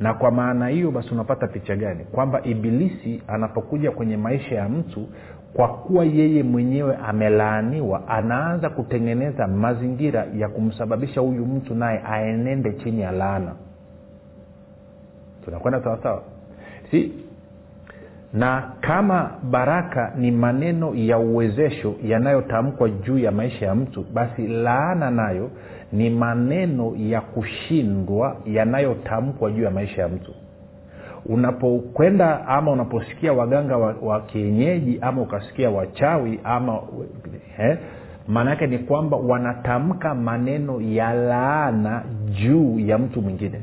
na 0.00 0.14
kwa 0.14 0.30
maana 0.30 0.68
hiyo 0.68 0.90
basi 0.90 1.14
unapata 1.14 1.46
picha 1.46 1.76
gani? 1.76 2.04
Kwamba 2.04 2.42
ibilisi 2.44 3.22
anapokuja 3.28 3.90
kwenye 3.90 4.16
maisha 4.16 4.54
ya 4.54 4.68
mtu 4.68 5.06
kwa 5.54 5.68
kuwa 5.68 6.04
yeye 6.04 6.42
mwenyewe 6.42 6.96
amelaaniwa 6.96 8.08
anaanza 8.08 8.70
kutengeneza 8.70 9.46
mazingira 9.48 10.26
ya 10.36 10.48
kumsababisha 10.48 11.20
huyu 11.20 11.46
mtu 11.46 11.74
naye 11.74 12.02
aenende 12.10 12.72
chini 12.72 13.00
ya 13.00 13.12
laana. 13.12 13.52
Tunakwenda 15.44 15.82
sawasawa 15.84 16.22
si? 16.90 17.12
Na 18.32 18.72
kama 18.80 19.30
baraka 19.50 20.12
ni 20.18 20.30
maneno 20.30 20.94
ya 20.94 21.18
uwezesho 21.18 21.94
yanayotamkwa 22.02 22.88
juu 22.90 23.18
ya 23.18 23.32
maisha 23.32 23.66
ya 23.66 23.74
mtu 23.74 24.04
basi 24.14 24.46
laana 24.46 25.10
nayo 25.10 25.50
ni 25.92 26.10
maneno 26.10 26.92
ya 26.98 27.20
kushindwa 27.20 28.36
yanayotamkwa 28.46 29.50
juu 29.50 29.62
ya 29.62 29.70
maisha 29.70 30.02
ya 30.02 30.08
mtu. 30.08 30.32
Unapokwenda 31.26 32.46
ama 32.48 32.70
unaposikia 32.70 33.32
waganga 33.32 33.76
wa, 33.76 33.94
wa 34.02 34.20
kienyeji 34.20 34.98
ama 35.00 35.22
ukasikia 35.22 35.70
wachawi 35.70 36.40
ama 36.44 36.78
eh, 37.58 37.78
maana 38.28 38.50
yake 38.50 38.66
ni 38.66 38.78
kwamba 38.78 39.16
wanatamka 39.16 40.14
maneno 40.14 40.80
ya 40.80 41.12
laana 41.14 42.02
juu 42.42 42.78
ya 42.78 42.98
mtu 42.98 43.22
mwingine. 43.22 43.60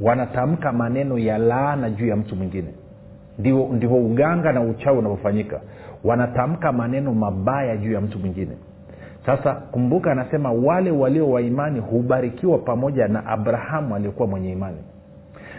Wanatamka 0.00 0.72
maneno 0.72 1.18
ya 1.18 1.38
laana 1.38 1.90
juu 1.90 2.06
ya 2.06 2.16
mtu 2.16 2.36
mwingine. 2.36 2.68
Ndivyo 3.38 3.96
uganga 3.96 4.52
na 4.52 4.60
uchawi 4.60 4.98
unavyofanyika. 4.98 5.60
Wanatamka 6.04 6.72
maneno 6.72 7.14
mabaya 7.14 7.76
juu 7.76 7.92
ya 7.92 8.00
mtu 8.00 8.18
mwingine 8.18 8.52
sasa 9.26 9.54
kumbuka 9.54 10.12
anasema 10.12 10.52
wale 10.52 10.90
walio 10.90 11.30
wa 11.30 11.40
imani 11.42 11.80
hubarikiwa 11.80 12.58
pamoja 12.58 13.08
na 13.08 13.26
abrahamu 13.26 13.94
aliyekuwa 13.96 14.28
mwenye 14.28 14.52
imani. 14.52 14.78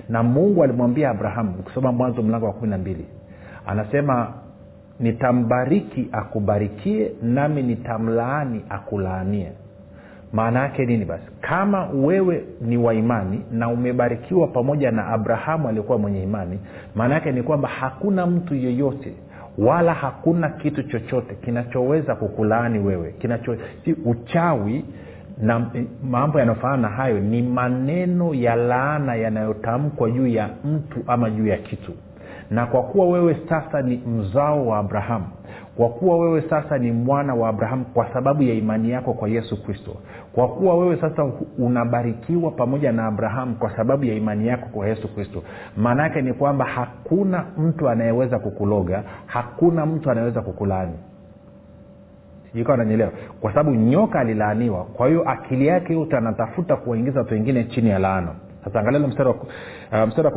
Na 0.09 0.23
mungu 0.23 0.63
alimwambia 0.63 1.09
abrahamu 1.09 1.53
ukisoma 1.59 1.91
mwanzo 1.91 2.21
mlango 2.21 2.45
wa 2.45 2.53
kumi 2.53 2.69
na 2.69 2.77
mbili 2.77 3.05
anasema 3.67 4.33
nitambariki 4.99 6.07
akubarikie 6.11 7.11
nami 7.21 7.61
nitamlaani 7.63 8.61
akulaanie. 8.69 9.51
Maana 10.33 10.59
yake 10.59 10.85
nini 10.85 11.05
basi? 11.05 11.23
Kama 11.41 11.85
wewe 11.87 12.43
ni 12.61 12.77
waimani 12.77 13.41
na 13.51 13.69
umebarikiwa 13.69 14.47
pamoja 14.47 14.91
na 14.91 15.07
abrahamu 15.07 15.67
aliyekuwa 15.67 15.97
mwenye 15.97 16.23
imani 16.23 16.59
maana 16.95 17.13
yake 17.15 17.31
ni 17.31 17.43
kwamba 17.43 17.67
hakuna 17.69 18.25
mtu 18.25 18.55
yeyote 18.55 19.13
wala 19.59 19.93
hakuna 19.93 20.49
kitu 20.49 20.83
chochote 20.83 21.35
kinachoweza 21.35 22.15
kukulaani 22.15 22.79
wewe. 22.79 23.11
Kinacho 23.19 23.57
uchawi 24.05 24.85
na 25.41 25.71
mambo 26.03 26.39
yanayofanana 26.39 26.81
na 26.81 26.95
hayo 26.95 27.19
ni 27.19 27.41
maneno 27.41 28.33
ya 28.33 28.55
laana 28.55 29.15
yanayotamkwa 29.15 30.11
juu 30.11 30.27
ya 30.27 30.49
mtu 30.65 30.99
ama 31.07 31.29
juu 31.29 31.47
ya 31.47 31.57
kitu. 31.57 31.91
Na 32.51 32.65
kwa 32.65 32.83
kuwa 32.83 33.07
wewe 33.09 33.37
sasa 33.49 33.81
ni 33.81 33.97
mzao 33.97 34.67
wa 34.67 34.77
abrahamu 34.79 35.25
kwa 35.79 35.89
kuwa 35.89 36.17
wewe 36.17 36.41
sasa 36.49 36.77
ni 36.77 36.91
mwana 36.91 37.35
wa 37.35 37.49
abrahamu 37.49 37.85
kwa 37.85 38.13
sababu 38.13 38.43
ya 38.43 38.53
imani 38.53 38.89
yako 38.91 39.13
kwa 39.13 39.29
yesu 39.29 39.63
kristo. 39.63 39.95
Kwa 40.33 40.47
kuwa 40.47 40.77
wewe 40.77 40.97
sasa 41.01 41.31
unabarikiwa 41.57 42.51
pamoja 42.51 42.91
na 42.91 43.05
abrahamu 43.07 43.55
kwa 43.55 43.75
sababu 43.75 44.05
ya 44.05 44.15
imani 44.15 44.47
yako 44.47 44.65
kwa 44.73 44.87
yesu 44.87 45.15
kristo. 45.15 45.43
Maana 45.77 46.03
yake 46.03 46.21
ni 46.21 46.33
kwamba 46.33 46.65
hakuna 46.65 47.45
mtu 47.57 47.89
anayeweza 47.89 48.39
kukuloga 48.39 49.03
hakuna 49.25 49.85
mtu 49.85 50.11
anayeweza 50.11 50.41
kukulaani. 50.41 50.93
Sijikawa 52.51 52.77
nanyelewa 52.77 53.11
kwa 53.41 53.51
sababu 53.53 53.75
nyoka 53.75 54.19
alilaaniwa 54.19 54.83
kwa 54.83 55.07
hiyo 55.07 55.29
akili 55.29 55.67
yake 55.67 55.93
yote 55.93 56.17
anatafuta 56.17 56.75
kuwaingiza 56.75 57.19
watu 57.19 57.33
wengine 57.33 57.63
chini 57.63 57.89
ya 57.89 57.99
laana 57.99 58.31
sasa 58.63 58.79
angalia 58.79 58.99
mstari 59.07 59.29
wa 59.29 59.35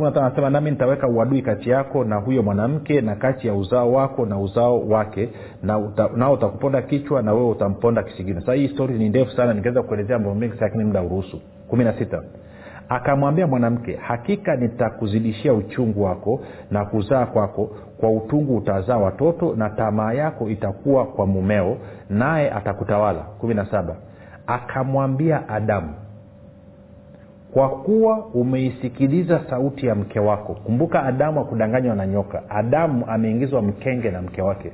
uh, 0.09 0.17
anasema 0.17 0.49
nami 0.49 0.71
nitaweka 0.71 1.07
uadui 1.07 1.41
kati 1.41 1.69
yako 1.69 2.03
na 2.03 2.15
huyo 2.15 2.43
mwanamke 2.43 3.01
na 3.01 3.15
kati 3.15 3.47
ya 3.47 3.53
uzao 3.53 3.91
wako 3.93 4.25
na 4.25 4.39
uzao 4.39 4.79
wake 4.87 5.29
na 5.63 5.77
uta, 5.77 6.09
nao 6.15 6.33
utakuponda 6.33 6.81
kichwa 6.81 7.21
na 7.21 7.33
wewe 7.33 7.49
utamponda 7.49 8.03
kisigino. 8.03 8.39
Sasa 8.39 8.53
hii 8.53 8.67
stori 8.67 8.93
ni 8.93 9.09
ndefu 9.09 9.31
sana 9.31 9.53
ningeweza 9.53 9.83
kuelezea 9.83 10.19
mambo 10.19 10.35
mengi 10.35 10.53
lakini 10.59 10.83
muda 10.83 11.01
uruhusu 11.01 11.41
kumi 11.67 11.83
na 11.83 11.93
sita. 11.93 12.23
Akamwambia 12.89 13.47
mwanamke 13.47 13.95
hakika 13.95 14.55
nitakuzidishia 14.55 15.53
uchungu 15.53 16.03
wako 16.03 16.39
na 16.71 16.85
kuzaa 16.85 17.25
kwako 17.25 17.69
kwa 17.97 18.11
utungu 18.11 18.57
utazaa 18.57 18.97
watoto 18.97 19.55
na 19.55 19.69
tamaa 19.69 20.13
yako 20.13 20.49
itakuwa 20.49 21.05
kwa 21.05 21.25
mumeo 21.27 21.77
naye 22.09 22.51
atakutawala. 22.51 23.19
Kumi 23.19 23.53
na 23.53 23.65
saba. 23.65 23.95
Akamwambia 24.47 25.49
adamu 25.49 25.89
kwa 27.53 27.69
kuwa 27.69 28.25
umeisikiliza 28.25 29.41
sauti 29.49 29.85
ya 29.87 29.95
mke 29.95 30.19
wako. 30.19 30.53
Kumbuka 30.53 31.03
adamu 31.03 31.39
akudanganywa 31.39 31.95
na 31.95 32.07
nyoka. 32.07 32.41
Adamu 32.49 33.05
ameingizwa 33.07 33.61
mkenge 33.61 34.11
na 34.11 34.21
mke 34.21 34.41
wake. 34.41 34.71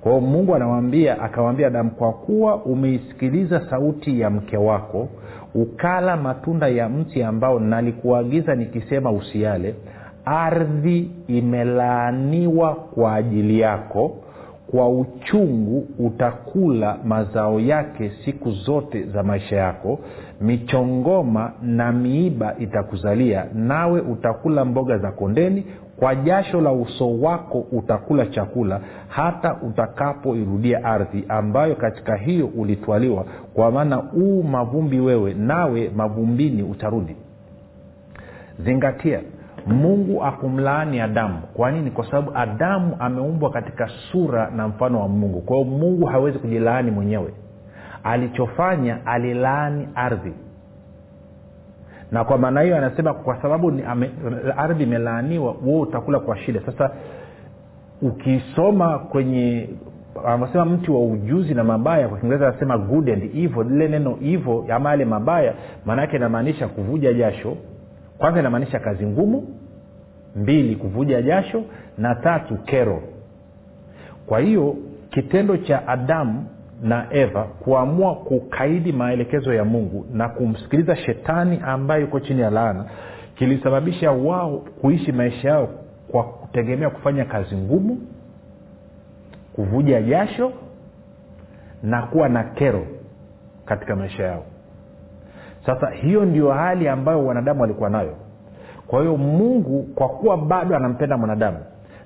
Kwa 0.00 0.12
hiyo 0.12 0.24
mungu 0.26 0.54
anawambia 0.54 1.22
akawambia 1.22 1.66
adamu 1.66 1.90
kwa 1.90 2.12
kuwa 2.12 2.56
umeisikiliza 2.64 3.70
sauti 3.70 4.20
ya 4.20 4.30
mke 4.30 4.56
wako 4.56 5.08
ukala 5.54 6.16
matunda 6.16 6.68
ya 6.68 6.88
mti 6.88 7.22
ambao 7.22 7.60
nalikuagiza 7.60 8.54
nikisema 8.54 9.10
usiale 9.12 9.74
ardhi 10.24 11.10
imelaaniwa 11.28 12.74
kwa 12.74 13.14
ajili 13.14 13.60
yako 13.60 14.16
kwa 14.70 14.88
uchungu 14.88 15.86
utakula 15.98 16.98
mazao 17.04 17.60
yake 17.60 18.12
siku 18.24 18.50
zote 18.50 19.02
za 19.02 19.22
maisha 19.22 19.56
yako 19.56 19.98
michongoma 20.40 21.52
na 21.62 21.92
miiba 21.92 22.54
itakuzalia 22.58 23.46
nawe 23.54 24.00
utakula 24.00 24.64
mboga 24.64 24.98
za 24.98 25.12
kondeni 25.12 25.64
kwa 25.96 26.14
jasho 26.14 26.60
la 26.60 26.72
uso 26.72 27.20
wako 27.20 27.58
utakula 27.72 28.26
chakula 28.26 28.80
hata 29.08 29.56
utakapoirudia 29.62 30.84
ardhi 30.84 31.24
ambayo 31.28 31.74
katika 31.74 32.16
hiyo 32.16 32.46
ulitwaliwa 32.46 33.24
kwa 33.54 33.70
maana 33.70 34.02
uu 34.12 34.42
mavumbi 34.42 35.00
wewe 35.00 35.34
nawe 35.34 35.90
mavumbini 35.96 36.62
utarudi. 36.62 37.16
Zingatia 38.64 39.20
mungu 39.66 40.24
akumlaani 40.24 41.00
adamu. 41.00 41.38
Kwa 41.54 41.70
nini? 41.70 41.90
Kwa 41.90 42.04
sababu 42.06 42.30
adamu 42.34 42.96
ameumbwa 42.98 43.50
katika 43.50 43.88
sura 44.12 44.50
na 44.50 44.68
mfano 44.68 45.00
wa 45.00 45.08
mungu. 45.08 45.40
Kwa 45.40 45.56
hiyo 45.56 45.68
mungu 45.70 46.06
hawezi 46.06 46.38
kujilaani 46.38 46.90
mwenyewe. 46.90 47.34
Alichofanya 48.04 49.06
alilaani 49.06 49.88
ardhi. 49.94 50.32
Na 52.12 52.24
kwa 52.24 52.38
maana 52.38 52.60
hiyo 52.60 52.76
anasema 52.76 53.14
kwa 53.14 53.42
sababu 53.42 53.72
ardhi 54.56 54.82
imelaaniwa 54.82 55.54
wewe 55.66 55.80
utakula 55.80 56.18
kwa 56.20 56.36
shida. 56.38 56.60
Sasa 56.66 56.90
ukisoma 58.02 58.98
kwenye 58.98 59.68
anasema 60.26 60.64
mti 60.64 60.90
wa 60.90 61.04
ujuzi 61.06 61.54
na 61.54 61.64
mabaya 61.64 62.08
kwa 62.08 62.18
kiingereza 62.18 62.48
anasema 62.48 62.78
good 62.78 63.10
and 63.10 63.22
evil. 63.36 63.64
Lile 63.68 63.88
neno 63.88 64.18
evil 64.22 64.72
ama 64.72 64.90
yale 64.90 65.04
mabaya 65.04 65.54
maanaake 65.84 66.16
inamaanisha 66.16 66.68
kuvuja 66.68 67.12
jasho 67.12 67.56
kwanza 68.18 68.40
inamaanisha 68.40 68.78
kazi 68.78 69.06
ngumu 69.06 69.48
mbili 70.36 70.76
kuvuja 70.76 71.22
jasho 71.22 71.62
na 71.98 72.14
tatu 72.14 72.56
kero. 72.56 73.02
Kwa 74.26 74.40
hiyo 74.40 74.76
kitendo 75.10 75.56
cha 75.56 75.88
adamu 75.88 76.46
na 76.82 77.06
eva 77.10 77.42
kuamua 77.44 78.14
kukaidi 78.14 78.92
maelekezo 78.92 79.54
ya 79.54 79.64
mungu 79.64 80.06
na 80.12 80.28
kumsikiliza 80.28 80.96
shetani 80.96 81.60
ambaye 81.64 82.00
yuko 82.02 82.20
chini 82.20 82.40
ya 82.40 82.50
laana 82.50 82.84
kilisababisha 83.34 84.12
wao 84.12 84.58
kuishi 84.80 85.12
maisha 85.12 85.48
yao 85.48 85.68
kwa 86.10 86.24
kutegemea 86.24 86.90
kufanya 86.90 87.24
kazi 87.24 87.56
ngumu 87.56 87.98
kuvuja 89.54 90.02
jasho 90.02 90.52
na 91.82 92.02
kuwa 92.02 92.28
na 92.28 92.44
kero 92.44 92.86
katika 93.64 93.96
maisha 93.96 94.22
yao 94.24 94.44
sasa 95.66 95.90
hiyo 95.90 96.24
ndio 96.24 96.52
hali 96.52 96.88
ambayo 96.88 97.26
wanadamu 97.26 97.60
walikuwa 97.60 97.90
nayo. 97.90 98.14
Kwa 98.86 99.00
hiyo 99.00 99.16
mungu 99.16 99.82
kwa 99.94 100.08
kuwa 100.08 100.36
bado 100.36 100.76
anampenda 100.76 101.16
mwanadamu 101.16 101.58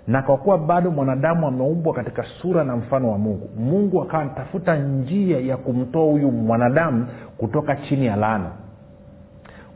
na 0.07 0.23
kwa 0.23 0.37
kuwa 0.37 0.59
bado 0.59 0.91
mwanadamu 0.91 1.47
ameumbwa 1.47 1.95
katika 1.95 2.25
sura 2.43 2.65
na 2.65 2.77
mfano 2.77 3.11
wa 3.12 3.19
mungu 3.19 3.50
mungu 3.57 4.03
akawa 4.03 4.23
anatafuta 4.23 4.77
njia 4.77 5.41
ya 5.41 5.57
kumtoa 5.57 6.05
huyu 6.05 6.31
mwanadamu 6.33 7.07
kutoka 7.38 7.77
chini 7.77 8.07
ya 8.07 8.17
laana. 8.17 8.50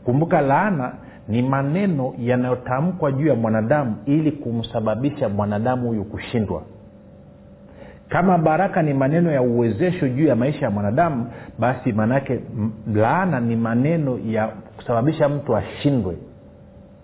Kumbuka 0.05 0.41
laana 0.41 0.91
ni 1.27 1.41
maneno 1.41 2.13
yanayotamkwa 2.19 3.11
juu 3.11 3.27
ya 3.27 3.35
mwanadamu 3.35 3.95
ili 4.05 4.31
kumsababisha 4.31 5.29
mwanadamu 5.29 5.87
huyu 5.87 6.03
kushindwa 6.03 6.61
kama 8.13 8.37
baraka 8.37 8.81
ni 8.81 8.93
maneno 8.93 9.31
ya 9.31 9.41
uwezesho 9.41 10.09
juu 10.09 10.25
ya 10.27 10.35
maisha 10.35 10.65
ya 10.65 10.71
mwanadamu 10.71 11.27
basi 11.59 11.93
maanaake 11.93 12.39
laana 12.95 13.39
ni 13.39 13.55
maneno 13.55 14.19
ya 14.25 14.47
kusababisha 14.47 15.29
mtu 15.29 15.57
ashindwe. 15.57 16.17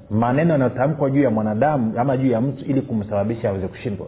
Maneno 0.10 0.52
yanayotamkwa 0.52 1.10
juu 1.10 1.22
ya 1.22 1.30
mwanadamu 1.30 1.94
ama 2.00 2.18
juu 2.18 2.28
ya 2.32 2.42
mtu 2.42 2.66
ili 2.66 2.82
kumsababisha 2.82 3.50
aweze 3.50 3.68
kushindwa. 3.68 4.08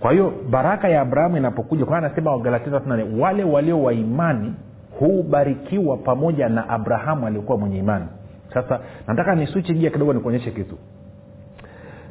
Kwa 0.00 0.12
hiyo 0.12 0.32
baraka 0.50 0.88
ya 0.88 1.00
abrahamu 1.00 1.36
inapokuja 1.36 1.84
kwa 1.84 1.98
anasema 1.98 2.30
wagalatia 2.32 2.80
wale 3.20 3.44
walio 3.44 3.82
wa 3.82 3.92
imani 3.92 4.54
hubarikiwa 4.98 5.96
pamoja 5.96 6.48
na 6.48 6.68
abrahamu 6.68 7.26
aliyekuwa 7.26 7.58
mwenye 7.58 7.78
imani. 7.78 8.06
Sasa 8.54 8.80
nataka 9.06 9.34
nisuchi 9.34 9.74
gia 9.74 9.90
kidogo 9.90 10.12
nikuonyeshe 10.12 10.50
kitu. 10.50 10.78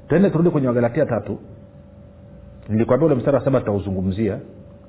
Tuende 0.07 0.29
turudi 0.29 0.49
kwenye 0.49 0.67
wagalatia 0.67 1.05
tatu 1.05 1.39
nilikwambia 2.69 3.05
ule 3.05 3.15
mstari 3.15 3.37
wa 3.37 3.43
saba 3.45 3.59
tutauzungumzia 3.59 4.37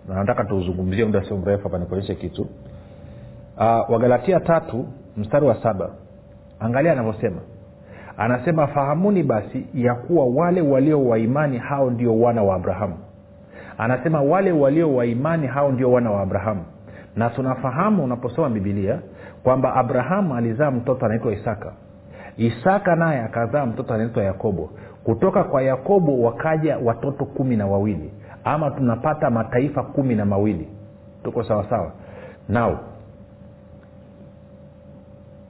na 0.09 0.15
nataka 0.15 0.45
tuuzungumzie 0.45 1.05
muda 1.05 1.25
sio 1.25 1.37
mrefu 1.37 1.63
hapa 1.63 1.79
nikuonyeshe 1.79 2.15
kitu. 2.15 2.43
Uh, 3.57 3.91
wagalatia 3.91 4.41
tatu 4.41 4.87
mstari 5.17 5.47
wa 5.47 5.63
saba. 5.63 5.91
Angalia 6.61 6.93
anavyosema. 6.93 7.41
Anasema 8.17 8.67
fahamuni 8.67 9.23
basi 9.23 9.67
ya 9.75 9.95
kuwa 9.95 10.27
wale 10.27 10.61
walio 10.61 11.05
waimani 11.05 11.59
hao 11.59 11.91
ndio 11.91 12.21
wana 12.21 12.43
wa 12.43 12.55
abrahamu. 12.55 12.99
Anasema 13.79 14.23
wale 14.23 14.53
walio 14.53 14.95
waimani 14.95 15.47
hao 15.47 15.73
ndio 15.73 15.93
wana 15.93 16.11
wa 16.11 16.21
abrahamu. 16.23 16.65
Na 17.17 17.31
tunafahamu 17.31 18.05
unaposoma 18.05 18.49
bibilia 18.51 18.99
kwamba 19.43 19.75
abrahamu 19.75 20.35
alizaa 20.35 20.71
mtoto 20.71 21.07
anaitwa 21.07 21.33
isaka. 21.33 21.73
Isaka 22.37 22.97
naye 22.97 23.21
akazaa 23.21 23.67
mtoto 23.67 23.95
anaitwa 23.95 24.25
yakobo 24.25 24.71
kutoka 25.05 25.45
kwa 25.45 25.63
yakobo 25.63 26.23
wakaja 26.23 26.79
watoto 26.79 27.25
kumi 27.25 27.57
na 27.57 27.67
wawili 27.67 28.13
ama 28.45 28.71
tunapata 28.71 29.31
mataifa 29.31 29.83
kumi 29.83 30.15
na 30.15 30.25
mawili. 30.25 30.69
Tuko 31.25 31.45
sawasawa 31.45 31.93
nao 32.49 32.79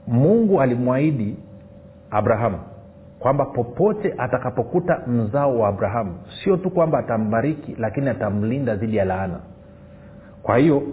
mungu 0.07 0.61
alimwahidi 0.61 1.37
abrahamu 2.11 2.59
kwamba 3.19 3.45
popote 3.45 4.13
atakapokuta 4.17 4.99
mzao 5.07 5.59
wa 5.59 5.67
abrahamu 5.69 6.17
sio 6.43 6.57
tu 6.57 6.69
kwamba 6.69 6.99
atambariki 6.99 7.75
lakini 7.79 8.09
atamlinda 8.09 8.75
dhidi 8.75 8.97
ya 8.97 9.05
laana. 9.05 9.39
Kwa 10.43 10.57
hiyo 10.57 10.83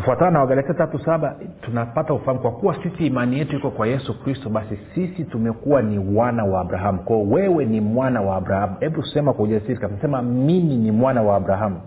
kufuatana 0.00 0.30
na 0.30 0.40
wagalatia 0.40 0.74
tatu 0.74 0.98
saba 0.98 1.34
tunapata 1.62 2.14
ufahamu 2.14 2.40
kwa 2.40 2.52
kuwa 2.52 2.82
sisi 2.82 3.06
imani 3.06 3.38
yetu 3.38 3.56
iko 3.56 3.70
kwa 3.70 3.86
yesu 3.86 4.22
kristo 4.22 4.48
basi 4.48 4.78
sisi 4.94 5.24
tumekuwa 5.24 5.82
ni 5.82 6.16
wana 6.18 6.44
wa 6.44 6.60
abrahamu. 6.60 6.98
Kwao 6.98 7.22
wewe 7.22 7.64
ni 7.64 7.80
mwana 7.80 8.20
wa 8.20 8.36
abrahamu. 8.36 8.76
Hebu 8.80 9.02
sema 9.02 9.32
kwa 9.32 9.44
ujasiri 9.44 9.76
kasema 9.76 10.22
mimi 10.22 10.76
ni 10.76 10.90
mwana 10.90 11.22
wa 11.22 11.36
abrahamu. 11.36 11.80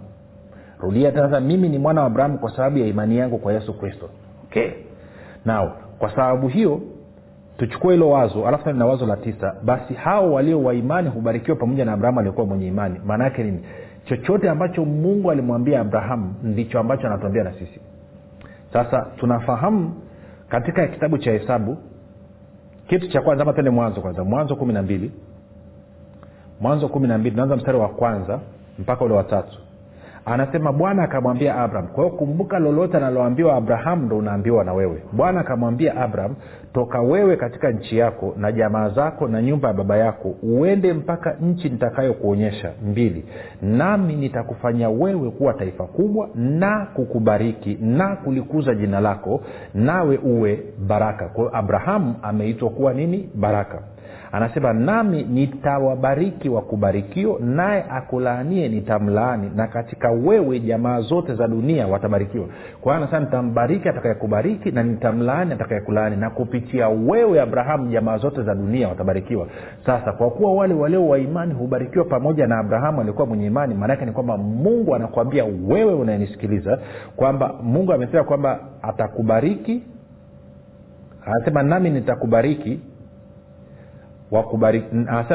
Rudia 0.79 1.11
tena 1.11 1.39
mimi 1.39 1.69
ni 1.69 1.77
mwana 1.77 2.01
wa 2.01 2.07
abrahamu 2.07 2.37
kwa 2.37 2.55
sababu 2.55 2.77
ya 2.77 2.87
imani 2.87 3.17
yangu 3.17 3.37
kwa 3.37 3.53
yesu 3.53 3.73
kristo. 3.79 4.09
Okay. 4.43 4.71
Nao 5.45 5.77
kwa 5.99 6.09
sababu 6.15 6.47
hiyo 6.47 6.81
tuchukue 7.57 7.93
hilo 7.93 8.09
wazo 8.09 8.47
alafu 8.47 8.73
na 8.73 8.85
wazo 8.85 9.05
la 9.05 9.17
tisa. 9.17 9.55
Basi 9.63 9.93
hao 9.93 10.33
walio 10.33 10.63
wa 10.63 10.73
imani 10.73 11.09
hubarikiwa 11.09 11.57
pamoja 11.57 11.85
na 11.85 11.93
abrahamu 11.93 12.19
aliokuwa 12.19 12.45
mwenye 12.47 12.67
imani. 12.67 12.99
Maana 13.05 13.23
yake 13.23 13.43
nini? 13.43 13.59
Chochote 14.05 14.49
ambacho 14.49 14.85
mungu 14.85 15.31
alimwambia 15.31 15.79
abrahamu 15.81 16.35
ndicho 16.43 16.79
ambacho 16.79 17.07
anatuambia 17.07 17.43
na 17.43 17.53
sisi 17.53 17.79
sasa 18.73 19.07
tunafahamu 19.17 19.93
katika 20.49 20.87
kitabu 20.87 21.17
cha 21.17 21.31
hesabu 21.31 21.77
kitu 22.87 23.07
cha 23.07 23.21
kwanza 23.21 23.43
ama 23.43 23.53
tende 23.53 23.69
mwanzo 23.69 24.01
kwanza. 24.01 24.23
Mwanzo 24.23 24.55
kumi 24.55 24.73
na 24.73 24.81
mbili. 24.81 25.11
Mwanzo 26.59 26.87
kumi 26.87 27.07
na 27.07 27.17
mbili 27.17 27.31
tunaanza 27.31 27.55
mstari 27.55 27.77
wa 27.77 27.89
kwanza 27.89 28.39
mpaka 28.79 29.05
ule 29.05 29.13
watatu 29.13 29.57
anasema 30.25 30.71
bwana 30.73 31.03
akamwambia 31.03 31.55
abraham 31.55 31.87
kwa 31.87 32.03
hiyo 32.03 32.15
kumbuka 32.17 32.59
lolote 32.59 32.97
analoambiwa 32.97 33.55
abraham 33.55 34.05
ndo 34.05 34.17
unaambiwa 34.17 34.63
na 34.63 34.73
wewe. 34.73 35.03
Bwana 35.11 35.39
akamwambia 35.39 35.95
abraham 35.95 36.35
toka 36.73 37.01
wewe 37.01 37.35
katika 37.37 37.71
nchi 37.71 37.97
yako 37.97 38.33
na 38.37 38.51
jamaa 38.51 38.89
zako 38.89 39.27
na 39.27 39.41
nyumba 39.41 39.67
ya 39.67 39.73
baba 39.73 39.97
yako 39.97 40.35
uende 40.43 40.93
mpaka 40.93 41.33
nchi 41.41 41.69
nitakayokuonyesha 41.69 42.71
mbili. 42.85 43.25
Nami 43.61 44.15
nitakufanya 44.15 44.89
wewe 44.89 45.29
kuwa 45.31 45.53
taifa 45.53 45.83
kubwa 45.83 46.29
na 46.35 46.87
kukubariki 46.93 47.77
na 47.81 48.15
kulikuza 48.15 48.75
jina 48.75 48.99
lako 48.99 49.41
nawe 49.73 50.17
uwe 50.17 50.63
baraka. 50.87 51.25
Kwa 51.27 51.43
hiyo 51.43 51.57
abrahamu 51.57 52.15
ameitwa 52.21 52.69
kuwa 52.69 52.93
nini? 52.93 53.29
Baraka 53.35 53.79
anasema 54.33 54.73
nami 54.73 55.23
nitawabariki 55.23 56.49
wakubarikio 56.49 57.39
naye 57.39 57.85
akulaanie 57.89 58.69
nitamlaani 58.69 59.51
na 59.55 59.67
katika 59.67 60.11
wewe 60.11 60.59
jamaa 60.59 61.01
zote 61.01 61.35
za 61.35 61.47
dunia 61.47 61.87
watabarikiwa. 61.87 62.45
Kwa 62.81 62.93
hiyo 62.93 63.03
anasema 63.03 63.19
nitambariki 63.25 63.89
atakayekubariki 63.89 64.71
na 64.71 64.83
nitamlaani 64.83 65.53
atakayekulaani 65.53 66.15
na 66.15 66.29
kupitia 66.29 66.89
wewe 66.89 67.41
abrahamu 67.41 67.87
jamaa 67.91 68.17
zote 68.17 68.43
za 68.43 68.55
dunia 68.55 68.87
watabarikiwa. 68.87 69.47
Sasa 69.85 70.11
kwa 70.11 70.29
kuwa 70.31 70.53
wale 70.53 70.73
walio 70.73 71.07
wa 71.07 71.19
imani 71.19 71.53
hubarikiwa 71.53 72.05
pamoja 72.05 72.47
na 72.47 72.59
abrahamu 72.59 73.01
alikuwa 73.01 73.27
mwenye 73.27 73.45
imani 73.45 73.73
maanaake 73.75 74.05
ni 74.05 74.11
kwamba 74.11 74.37
mungu 74.37 74.95
anakuambia 74.95 75.45
wewe 75.69 75.93
unayenisikiliza 75.93 76.79
kwamba 77.15 77.53
mungu 77.63 77.93
amesema 77.93 78.23
kwamba 78.23 78.59
atakubariki. 78.81 79.83
Anasema 81.25 81.63
nami 81.63 81.89
nitakubariki 81.89 82.79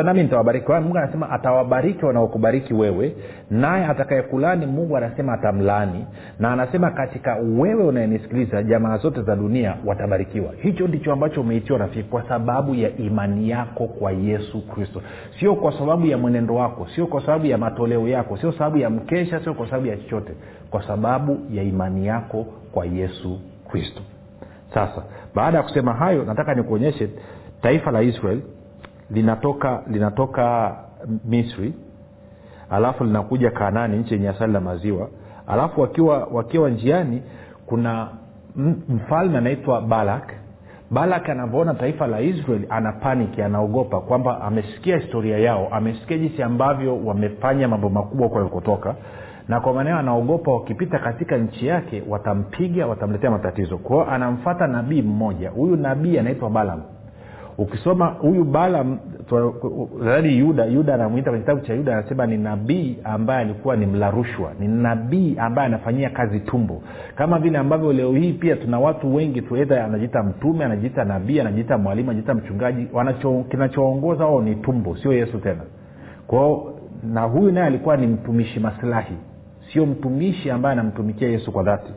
nami 0.05 0.23
nitawabariki. 0.23 0.73
Mungu 0.73 0.99
anasema 0.99 1.31
atawabariki 1.31 2.05
wanaokubariki 2.05 2.75
wewe 2.75 3.17
naye 3.51 3.87
atakayekulani 3.87 4.67
mungu 4.67 4.97
anasema 4.97 5.33
atamlaani 5.33 6.07
na 6.39 6.53
anasema 6.53 6.91
katika 6.91 7.35
wewe 7.59 7.85
unayenisikiliza 7.85 8.63
jamaa 8.63 8.97
zote 8.99 9.23
za 9.23 9.37
dunia 9.37 9.75
watabarikiwa. 9.87 10.53
Hicho 10.63 10.89
ndicho 10.89 11.13
ambacho 11.13 11.41
umeitiwa 11.41 11.79
rafiki 11.79 12.09
kwa 12.09 12.29
sababu 12.29 12.75
ya 12.75 12.97
imani 12.97 13.51
yako 13.51 13.87
kwa 13.87 14.13
yesu 14.13 14.67
kristo. 14.67 15.03
Sio 15.41 15.55
kwa 15.55 15.73
sababu 15.79 16.07
ya 16.07 16.19
mwenendo 16.19 16.55
wako 16.55 16.87
sio 16.95 17.07
kwa 17.07 17.21
sababu 17.27 17.47
ya 17.47 17.59
matoleo 17.59 18.09
yako 18.09 18.37
sio 18.37 18.53
sababu 18.53 18.77
ya 18.79 18.91
mkesha 18.91 19.41
sio 19.41 19.55
kwa 19.55 19.67
sababu 19.67 19.87
ya 19.87 19.97
chochote 19.97 20.33
kwa 20.71 20.83
sababu 20.87 21.39
ya 21.51 21.63
imani 21.63 22.07
yako 22.07 22.47
kwa 22.73 22.87
yesu 22.87 23.41
kristo. 23.71 24.01
Sasa 24.75 25.03
baada 25.35 25.57
ya 25.57 25.63
kusema 25.63 25.93
hayo 25.95 26.25
nataka 26.25 26.55
nikuonyeshe 26.55 27.09
taifa 27.63 27.91
la 27.91 28.03
israel 28.03 28.41
linatoka 29.11 29.83
linatoka 29.91 30.77
misri 31.25 31.75
alafu 32.71 33.05
linakuja 33.05 33.51
kanani 33.51 33.97
nchi 33.97 34.15
yenye 34.15 34.29
asali 34.29 34.53
la 34.53 34.61
maziwa. 34.61 35.09
Alafu 35.47 35.81
wakiwa 35.81 36.29
wakiwa 36.33 36.71
njiani 36.71 37.23
kuna 37.67 38.09
mfalme 38.89 39.39
anaitwa 39.39 39.81
balak. 39.81 40.33
Balak 40.91 41.29
anavyoona 41.29 41.75
taifa 41.75 42.07
la 42.07 42.21
israel 42.21 42.67
ana 42.71 42.93
paniki 42.93 43.43
anaogopa 43.43 44.01
kwamba 44.01 44.41
amesikia 44.41 44.97
historia 44.97 45.39
yao 45.39 45.69
amesikia 45.73 46.19
jinsi 46.19 46.43
ambavyo 46.43 47.05
wamefanya 47.05 47.69
mambo 47.69 47.89
makubwa 47.89 48.29
huko 48.43 48.95
na 49.49 49.61
kwa 49.61 49.73
maneo 49.73 49.99
anaogopa 49.99 50.53
wakipita 50.53 50.99
katika 50.99 51.37
nchi 51.37 51.67
yake 51.67 52.03
watampiga 52.09 52.87
watamletea 52.87 53.31
matatizo. 53.31 53.79
Kwao 53.79 54.11
anamfata 54.11 54.67
nabii 54.67 55.03
mmoja. 55.03 55.51
Huyu 55.51 55.77
nabii 55.77 56.19
anaitwa 56.19 56.51
balam 56.51 56.83
ukisoma 57.59 58.07
huyu 58.07 58.45
balam 58.45 58.99
nadhani 59.99 60.39
yuda 60.39 60.65
yuda 60.65 60.95
anamwita 60.95 61.31
kwenye 61.31 61.41
kitabu 61.45 61.61
cha 61.61 61.75
yuda 61.75 61.99
anasema 61.99 62.27
ni 62.27 62.37
nabii 62.39 62.97
ambaye 63.05 63.41
alikuwa 63.41 63.77
ni 63.77 63.87
mla 63.87 64.11
rushwa. 64.11 64.53
Ni 64.61 64.69
nabii 64.69 65.37
ambaye 65.39 65.67
anafanyia 65.67 66.11
kazi 66.11 66.41
tumbo. 66.41 66.83
Kama 67.17 67.39
vile 67.39 67.59
ambavyo 67.59 67.93
leo 67.93 68.13
hii 68.13 68.33
pia 68.33 68.57
tuna 68.57 68.79
watu 68.81 69.15
wengi 69.15 69.43
tu 69.43 69.57
edha 69.57 69.85
anajiita 69.85 70.23
mtume 70.23 70.65
anajiita 70.65 71.05
nabii 71.05 71.41
anajiita 71.41 71.79
mwalimu 71.79 72.11
anajiita 72.11 72.35
mchungaji 72.35 72.89
kinachoongoza 73.51 74.25
wao 74.25 74.43
ni 74.43 74.55
tumbo 74.55 74.97
sio 74.97 75.13
yesu 75.13 75.39
tena. 75.39 75.61
Kwao 76.27 76.75
na 77.03 77.23
huyu 77.23 77.53
naye 77.53 77.67
alikuwa 77.67 77.97
ni 77.97 78.07
mtumishi 78.07 78.61
maslahi 78.61 79.15
sio 79.73 79.87
mtumishi 79.87 80.51
ambaye 80.51 80.73
anamtumikia 80.73 81.29
yesu 81.29 81.53
kwa 81.53 81.63
dhati. 81.63 81.93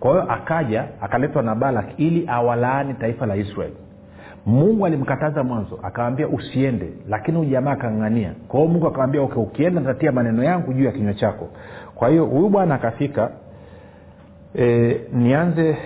Kwa 0.00 0.10
hiyo 0.10 0.32
akaja 0.32 0.84
akaletwa 1.00 1.42
na 1.42 1.54
balak 1.54 1.86
ili 1.96 2.24
awalaani 2.28 2.94
taifa 2.94 3.26
la 3.26 3.36
israeli 3.36 3.74
mungu 4.46 4.86
alimkataza 4.86 5.44
mwanzo 5.44 5.78
akawambia 5.82 6.28
usiende 6.28 6.92
lakini 7.08 7.38
huyu 7.38 7.50
jamaa 7.50 7.70
akang'ania. 7.72 8.34
Kwa 8.48 8.60
mungu 8.66 8.86
akawambia 8.86 9.22
okay, 9.22 9.42
ukienda 9.42 9.80
ntatia 9.80 10.12
maneno 10.12 10.42
yangu 10.44 10.72
juu 10.72 10.84
ya 10.84 10.92
kinywa 10.92 11.14
chako. 11.14 11.48
Kwa 11.94 12.08
hiyo 12.08 12.24
huyu 12.24 12.48
bwana 12.48 12.74
akafika 12.74 13.30
e, 14.58 15.00
nianze 15.12 15.76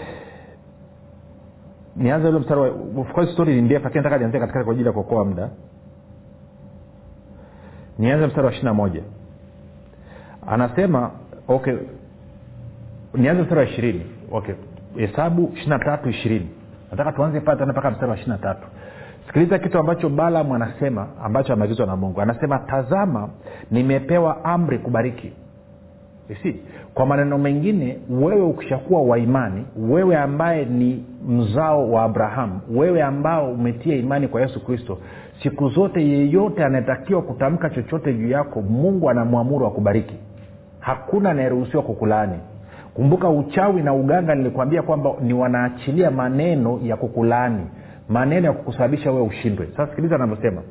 nianze 1.97 2.29
ule 2.29 2.39
mstari 2.39 2.61
of 2.97 3.33
story 3.33 3.55
ni 3.55 3.63
ndefu 3.63 3.85
lakini 3.85 4.05
nataka 4.05 4.19
nianzie 4.19 4.41
katikati 4.41 4.65
kwa 4.65 4.73
ajili 4.73 4.87
ya 4.87 4.93
kuokoa 4.93 5.25
muda. 5.25 5.51
Nianze 7.99 8.27
mstari 8.27 8.47
wa 8.47 8.53
ishiri 8.53 8.65
na 8.67 8.75
moja. 8.75 9.03
Anasema 10.47 11.11
okay 11.49 11.75
nianze 13.15 13.43
mstari 13.43 13.61
wa 13.61 13.67
ishirini. 13.67 14.07
Okay 14.33 14.55
hesabu 14.97 15.51
ishiri 15.55 15.69
na 15.71 15.79
tatu 15.79 16.09
ishirini 16.11 16.49
nataka 16.91 17.13
tuanze 17.13 17.41
pale 17.41 17.57
tuende 17.57 17.73
mpaka 17.73 17.91
mstari 17.91 18.11
wa 18.11 18.17
ishiri 18.17 18.31
na 18.33 18.39
tatu. 18.39 18.67
Sikiliza 19.27 19.59
kitu 19.59 19.79
ambacho 19.79 20.09
balam 20.09 20.53
anasema 20.53 21.07
ambacho 21.25 21.53
ameagizwa 21.53 21.87
na 21.87 21.97
mungu. 21.97 22.21
Anasema 22.21 22.59
tazama 22.59 23.29
nimepewa 23.71 24.45
amri 24.45 24.79
kubariki. 24.79 25.33
Si 26.43 26.61
kwa 26.95 27.07
maneno 27.07 27.39
mengine 27.39 27.99
wewe 28.11 28.43
ukishakuwa 28.43 29.03
wa 29.03 29.19
imani 29.19 29.67
wewe 29.77 30.17
ambaye 30.17 30.65
ni 30.65 31.05
mzao 31.29 31.91
wa 31.91 32.03
abrahamu 32.03 32.61
wewe 32.71 33.03
ambao 33.03 33.53
umetia 33.53 33.97
imani 33.97 34.29
kwa 34.29 34.41
yesu 34.41 34.65
kristo 34.65 34.99
siku 35.43 35.69
zote 35.69 36.09
yeyote 36.09 36.65
anayetakiwa 36.65 37.23
kutamka 37.23 37.71
chochote 37.71 38.15
juu 38.15 38.29
yako 38.29 38.63
mungu 38.63 39.11
anamwamuru 39.11 39.67
akubariki. 39.67 40.15
Hakuna 40.81 41.31
anayeruhusiwa 41.31 41.83
kukulaani 41.83 42.39
kumbuka 42.97 43.29
uchawi 43.29 43.83
na 43.83 43.95
uganga 43.95 44.35
nilikwambia 44.35 44.83
kwamba 44.83 45.11
ni 45.21 45.33
wanaachilia 45.35 46.11
maneno 46.11 46.81
ya 46.83 46.97
kukulaani 46.97 47.67
maneno 48.09 48.47
ya 48.47 48.53
kukusababisha 48.53 49.11
wewe 49.13 49.27
ushindwe. 49.27 49.69
Sasa 49.77 49.87
sikiliza 49.91 50.15
anavyosema. 50.15 50.63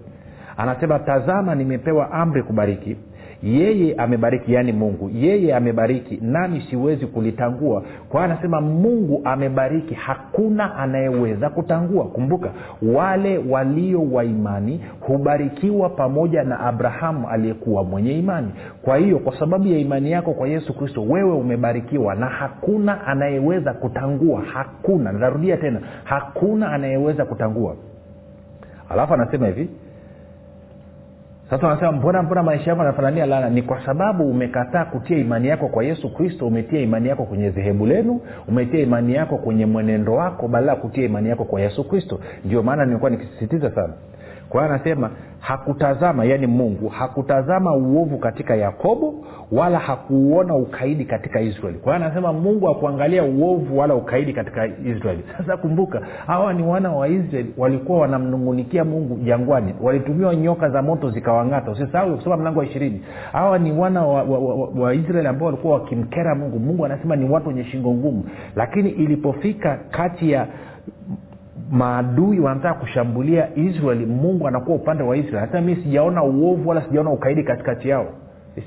Anasema 0.57 0.99
tazama 0.99 1.55
nimepewa 1.55 2.11
amri 2.11 2.43
kubariki 2.43 2.97
yeye 3.45 3.95
amebariki 3.95 4.53
yaani 4.53 4.71
mungu. 4.71 5.11
Yeye 5.13 5.55
amebariki. 5.55 6.19
Nami 6.21 6.61
siwezi 6.69 7.05
kulitangua. 7.07 7.81
Kwa 8.09 8.21
hiyo 8.21 8.33
anasema 8.33 8.61
mungu 8.61 9.21
amebariki. 9.23 9.93
Hakuna 9.93 10.75
anayeweza 10.75 11.49
kutangua. 11.49 12.05
Kumbuka 12.05 12.49
wale 12.93 13.37
walio 13.49 14.03
wa 14.11 14.23
imani 14.23 14.81
hubarikiwa 14.99 15.89
pamoja 15.89 16.43
na 16.43 16.59
abrahamu 16.59 17.29
aliyekuwa 17.29 17.83
mwenye 17.83 18.19
imani. 18.19 18.47
Kwa 18.81 18.97
hiyo 18.97 19.19
kwa 19.19 19.39
sababu 19.39 19.67
ya 19.67 19.77
imani 19.77 20.11
yako 20.11 20.33
kwa 20.33 20.47
yesu 20.47 20.73
kristo 20.77 21.01
wewe 21.03 21.31
umebarikiwa 21.33 22.15
na 22.15 22.25
hakuna 22.25 23.07
anayeweza 23.07 23.73
kutangua. 23.73 24.41
Hakuna. 24.53 25.11
Narudia 25.11 25.57
tena. 25.57 25.79
Hakuna 26.03 26.71
anayeweza 26.71 27.25
kutangua. 27.25 27.75
Alafu 28.89 29.13
anasema 29.13 29.47
hivi 29.47 29.69
sasa 31.49 31.67
wanasema 31.67 31.91
mbona 31.91 32.23
mbona 32.23 32.43
maisha 32.43 32.69
yako 32.69 32.81
anafanania 32.81 33.25
lana 33.25 33.49
ni 33.49 33.61
kwa 33.61 33.85
sababu 33.85 34.29
umekataa 34.29 34.85
kutia 34.85 35.17
imani 35.17 35.47
yako 35.47 35.67
kwa 35.67 35.83
yesu 35.83 36.13
kristo 36.13 36.47
umetia 36.47 36.79
imani 36.79 37.09
yako 37.09 37.23
kwenye 37.25 37.49
dhehebu 37.49 37.85
lenu 37.85 38.21
umetia 38.47 38.79
imani 38.79 39.13
yako 39.13 39.37
kwenye 39.37 39.65
mwenendo 39.65 40.13
wako 40.13 40.47
badala 40.47 40.71
ya 40.71 40.77
kutia 40.77 41.03
imani 41.05 41.29
yako 41.29 41.43
kwa 41.45 41.61
yesu 41.61 41.83
kristo. 41.83 42.19
Ndio 42.45 42.63
maana 42.63 42.85
nilikuwa 42.85 43.09
nikisisitiza 43.11 43.71
sana 43.75 43.93
kwa 44.49 44.61
hiyo 44.63 44.73
anasema 44.75 45.09
hakutazama 45.39 46.25
yaani 46.25 46.47
mungu 46.47 46.89
hakutazama 46.89 47.75
uovu 47.75 48.17
katika 48.17 48.55
yakobo 48.55 49.13
wala 49.51 49.79
hakuuona 49.79 50.55
ukaidi 50.55 51.05
katika 51.05 51.41
israeli. 51.41 51.77
Kwa 51.77 51.93
hiyo 51.95 52.05
anasema 52.05 52.33
mungu 52.33 52.65
hakuangalia 52.67 53.23
uovu 53.23 53.77
wala 53.77 53.95
ukaidi 53.95 54.33
katika 54.33 54.67
israeli. 54.67 55.23
Sasa 55.37 55.57
kumbuka 55.57 56.01
hawa 56.27 56.53
ni 56.53 56.63
wana 56.63 56.91
wa 56.91 57.07
israeli 57.07 57.53
walikuwa 57.57 57.99
wanamnungunikia 57.99 58.83
mungu 58.85 59.15
jangwani 59.23 59.73
walitumiwa 59.81 60.35
nyoka 60.35 60.69
za 60.69 60.81
moto 60.81 61.09
zikawang'ata. 61.09 61.71
Usisahau 61.71 62.15
kusoma 62.15 62.37
mlango 62.37 62.59
wa 62.59 62.65
ishirini. 62.65 63.01
Hawa 63.31 63.59
ni 63.59 63.71
wana 63.71 64.05
wa, 64.05 64.23
wa, 64.23 64.39
wa, 64.39 64.69
wa, 64.83 64.93
israeli 64.95 65.27
ambao 65.27 65.45
walikuwa 65.45 65.73
wakimkera 65.73 66.35
mungu. 66.35 66.59
Mungu 66.59 66.85
anasema 66.85 67.15
ni 67.15 67.29
watu 67.29 67.47
wenye 67.47 67.63
shingo 67.63 67.91
ngumu. 67.93 68.23
Lakini 68.55 68.89
ilipofika 68.89 69.79
kati 69.91 70.31
ya 70.31 70.47
maadui 71.71 72.39
wanataka 72.39 72.79
kushambulia 72.79 73.55
israeli 73.55 74.05
mungu 74.05 74.47
anakuwa 74.47 74.75
upande 74.77 75.03
wa 75.03 75.17
israeli. 75.17 75.39
Hata 75.39 75.61
mi 75.61 75.75
sijaona 75.75 76.23
uovu 76.23 76.69
wala 76.69 76.81
sijaona 76.81 77.09
ukaidi 77.11 77.43
katikati 77.43 77.89
yao. 77.89 78.07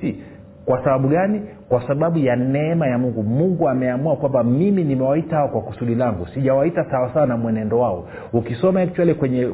Si 0.01 0.23
kwa 0.69 0.85
sababu 0.85 1.09
gani? 1.09 1.43
Kwa 1.69 1.87
sababu 1.87 2.19
ya 2.19 2.37
neema 2.37 2.87
ya 2.87 2.99
mungu. 2.99 3.23
Mungu 3.23 3.69
ameamua 3.69 4.17
kwamba 4.17 4.45
mimi 4.45 4.85
nimewaita 4.85 5.37
hao 5.37 5.49
kwa 5.49 5.61
kusudi 5.61 5.95
langu. 5.95 6.27
Sijawaita 6.27 6.85
sawasawa 6.91 7.27
na 7.27 7.37
mwenendo 7.37 7.79
wao. 7.79 8.09
Ukisoma 8.33 8.81
actually 8.81 9.15
kwenye 9.15 9.47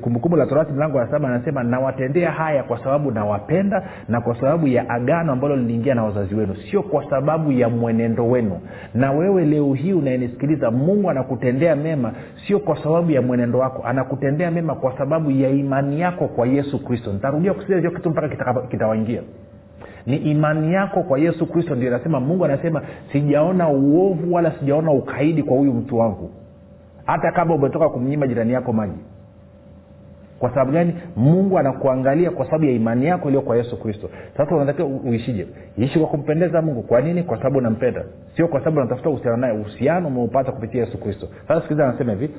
kumbukumbu 0.00 0.36
la 0.36 0.46
torati 0.46 0.72
mlango 0.72 0.98
wa 0.98 1.10
saba 1.10 1.28
anasema 1.28 1.62
nawatendea 1.62 2.30
haya 2.30 2.62
kwa 2.62 2.78
sababu 2.78 3.10
nawapenda 3.10 3.88
na 4.08 4.20
kwa 4.20 4.40
sababu 4.40 4.66
ya 4.66 4.90
agano 4.90 5.32
ambalo 5.32 5.56
liliingia 5.56 5.94
na 5.94 6.04
wazazi 6.04 6.34
wenu. 6.34 6.56
Sio 6.70 6.82
kwa 6.82 7.10
sababu 7.10 7.52
ya 7.52 7.68
mwenendo 7.68 8.28
wenu. 8.28 8.60
Na 8.94 9.12
wewe 9.12 9.44
leo 9.44 9.74
hii 9.74 9.92
unayenisikiliza 9.92 10.70
mungu 10.70 11.10
anakutendea 11.10 11.76
mema 11.76 12.12
sio 12.46 12.58
kwa 12.58 12.82
sababu 12.82 13.10
ya 13.10 13.22
mwenendo 13.22 13.58
wako. 13.58 13.82
Anakutendea 13.86 14.50
mema 14.50 14.74
kwa 14.74 14.98
sababu 14.98 15.30
ya 15.30 15.50
imani 15.50 16.00
yako 16.00 16.28
kwa 16.28 16.46
yesu 16.46 16.84
kristo. 16.84 17.12
Nitarudia 17.12 17.54
kusikia 17.54 17.76
hicho 17.76 17.90
kitu 17.90 18.10
mpaka 18.10 18.28
kitawaingia. 18.68 19.20
kita 19.20 19.47
ni 20.08 20.16
imani 20.16 20.74
yako 20.74 21.02
kwa 21.02 21.18
yesu 21.18 21.46
kristo 21.46 21.74
ndio 21.74 21.88
inasema 21.88 22.20
mungu 22.20 22.44
anasema 22.44 22.82
sijaona 23.12 23.68
uovu 23.68 24.34
wala 24.34 24.52
sijaona 24.58 24.90
ukaidi 24.92 25.42
kwa 25.42 25.56
huyu 25.56 25.72
mtu 25.72 25.98
wangu. 25.98 26.30
Hata 27.06 27.32
kama 27.32 27.54
umetoka 27.54 27.88
kumnyima 27.88 28.26
jirani 28.26 28.52
yako 28.52 28.72
maji 28.72 28.98
kwa 30.38 30.50
sababu 30.50 30.72
gani? 30.72 30.94
Mungu 31.16 31.58
anakuangalia 31.58 32.30
kwa 32.30 32.46
sababu 32.46 32.64
ya 32.64 32.70
imani 32.72 33.06
yako 33.06 33.28
iliyo 33.28 33.42
kwa 33.42 33.56
yesu 33.56 33.76
kristo. 33.80 34.10
Sasa 34.36 34.54
unatakiwa 34.56 34.88
uishije? 34.88 35.46
Ishi 35.76 35.98
kwa 35.98 36.08
kumpendeza 36.08 36.62
mungu. 36.62 36.82
Kwa 36.82 37.00
nini? 37.00 37.22
Kwa 37.22 37.36
sababu 37.38 37.58
unampenda. 37.58 38.04
Sio 38.36 38.48
kwa 38.48 38.60
sababu 38.60 38.76
unatafuta 38.80 39.10
uhusiano 39.10 39.36
naye. 39.36 39.52
Uhusiano 39.58 40.08
umeupata 40.08 40.52
kupitia 40.52 40.80
yesu 40.84 40.98
kristo. 40.98 41.28
Sasa 41.48 41.60
sikiliza 41.60 41.88
anasema 41.88 42.12
hivi. 42.12 42.30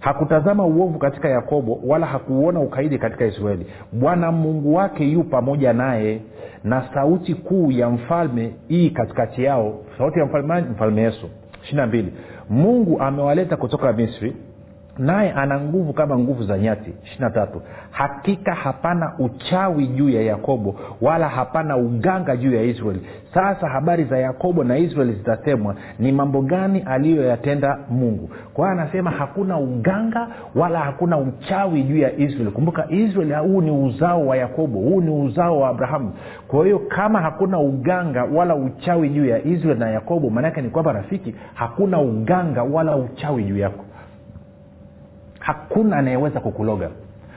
Hakutazama 0.00 0.66
uovu 0.66 0.98
katika 0.98 1.28
yakobo 1.28 1.80
wala 1.86 2.06
hakuuona 2.06 2.60
ukaidi 2.60 2.98
katika 2.98 3.26
israeli. 3.26 3.66
Bwana 3.92 4.32
mungu 4.32 4.74
wake 4.74 5.04
yu 5.04 5.24
pamoja 5.24 5.72
naye 5.72 6.20
na 6.64 6.84
sauti 6.94 7.34
kuu 7.34 7.70
ya 7.72 7.90
mfalme 7.90 8.52
hii 8.68 8.90
katikati 8.90 9.44
yao. 9.44 9.74
Sauti 9.98 10.18
ya 10.18 10.24
mfalme 10.26 10.60
mfalme 10.60 11.02
yesu. 11.02 11.26
Ishiri 11.64 11.86
mbili. 11.86 12.12
Mungu 12.50 13.00
amewaleta 13.00 13.56
kutoka 13.56 13.92
misri 13.92 14.36
naye 14.98 15.32
ana 15.32 15.60
nguvu 15.60 15.92
kama 15.92 16.18
nguvu 16.18 16.42
za 16.42 16.58
nyati. 16.58 16.90
Ishirina 17.04 17.30
hakika 17.90 18.54
hapana 18.54 19.12
uchawi 19.18 19.86
juu 19.86 20.08
ya 20.08 20.22
yakobo 20.22 20.74
wala 21.00 21.28
hapana 21.28 21.76
uganga 21.76 22.36
juu 22.36 22.54
ya 22.54 22.62
israeli. 22.62 23.00
Sasa 23.34 23.68
habari 23.68 24.04
za 24.04 24.18
yakobo 24.18 24.64
na 24.64 24.78
israeli 24.78 25.12
zitasemwa 25.12 25.74
ni 25.98 26.12
mambo 26.12 26.42
gani 26.42 26.80
aliyoyatenda 26.80 27.78
mungu. 27.90 28.30
Kwa 28.54 28.68
hiyo 28.70 28.80
anasema 28.82 29.10
hakuna 29.10 29.58
uganga 29.58 30.28
wala 30.54 30.78
hakuna 30.78 31.18
uchawi 31.18 31.82
juu 31.82 31.98
ya 31.98 32.12
israeli. 32.16 32.50
Kumbuka 32.50 32.86
israeli 32.90 33.34
huu 33.34 33.60
ni 33.60 33.70
uzao 33.70 34.26
wa 34.26 34.36
yakobo 34.36 34.78
huu 34.78 35.00
ni 35.00 35.10
uzao 35.10 35.60
wa 35.60 35.68
abrahamu. 35.68 36.12
Kwa 36.48 36.64
hiyo 36.64 36.78
kama 36.78 37.20
hakuna 37.20 37.58
uganga 37.58 38.24
wala 38.24 38.54
uchawi 38.56 39.08
juu 39.08 39.24
ya 39.24 39.44
israeli 39.44 39.80
na 39.80 39.90
yakobo 39.90 40.30
maanaake 40.30 40.62
ni 40.62 40.68
kwamba 40.70 40.92
rafiki 40.92 41.34
hakuna 41.54 42.00
uganga 42.00 42.62
wala 42.62 42.96
uchawi 42.96 43.44
juu 43.44 43.58
yako 43.58 43.84
hakuna 45.48 45.96
anayeweza 45.96 46.40
kukuloga. 46.40 46.88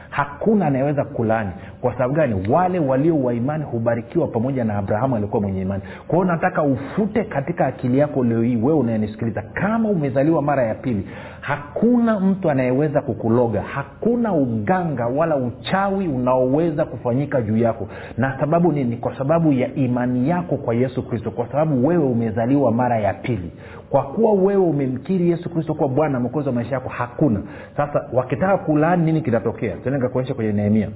Hakuna 0.10 0.66
anayeweza 0.68 1.04
kulani 1.04 1.50
kwa 1.82 1.94
sababu 1.94 2.14
gani? 2.14 2.48
Wale 2.50 2.80
walio 2.80 3.20
wa 3.24 3.34
imani 3.34 3.64
hubarikiwa 3.64 4.28
pamoja 4.28 4.64
na 4.64 4.78
abrahamu 4.78 5.16
alikuwa 5.16 5.42
mwenye 5.42 5.62
imani. 5.62 5.84
Kwa 6.08 6.16
hiyo 6.20 6.32
nataka 6.32 6.64
ufute 6.64 7.24
katika 7.24 7.66
akili 7.68 7.98
yako 7.98 8.24
leo 8.24 8.42
hii 8.42 8.56
wewe 8.56 8.80
unayenisikiliza 8.80 9.42
kama 9.42 9.90
umezaliwa 9.90 10.42
mara 10.42 10.64
ya 10.64 10.76
pili 10.76 11.08
hakuna 11.42 12.20
mtu 12.20 12.50
anayeweza 12.50 13.02
kukuloga. 13.02 13.62
Hakuna 13.62 14.34
uganga 14.34 15.08
wala 15.08 15.36
uchawi 15.36 16.08
unaoweza 16.08 16.86
kufanyika 16.86 17.42
juu 17.42 17.58
yako. 17.58 17.88
Na 18.18 18.40
sababu 18.40 18.72
nini? 18.72 18.98
Kwa 18.98 19.18
sababu 19.18 19.54
ya 19.54 19.74
imani 19.76 20.30
yako 20.30 20.58
kwa 20.58 20.76
yesu 20.76 21.08
kristo. 21.08 21.32
Kwa 21.32 21.48
sababu 21.48 21.88
wewe 21.88 22.04
umezaliwa 22.06 22.72
mara 22.72 23.00
ya 23.00 23.14
pili 23.14 23.52
kwa 23.92 24.04
kuwa 24.04 24.34
wewe 24.34 24.56
umemkiri 24.66 25.30
yesu 25.30 25.50
kristo 25.50 25.74
kuwa 25.74 25.90
bwana 25.90 26.20
mwokozi 26.20 26.48
wa 26.48 26.54
maisha 26.56 26.76
yako 26.76 26.90
hakuna. 26.90 27.42
Sasa 27.78 28.10
wakitaka 28.14 28.58
kulaani 28.58 29.06
nini 29.06 29.22
kinatokea? 29.22 29.76
Nikakuonyesha 29.86 30.34
kwenye 30.34 30.52
nehemia. 30.52 30.90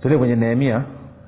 Tuende 0.00 0.18
kwenye 0.18 0.36
nehemia 0.36 0.82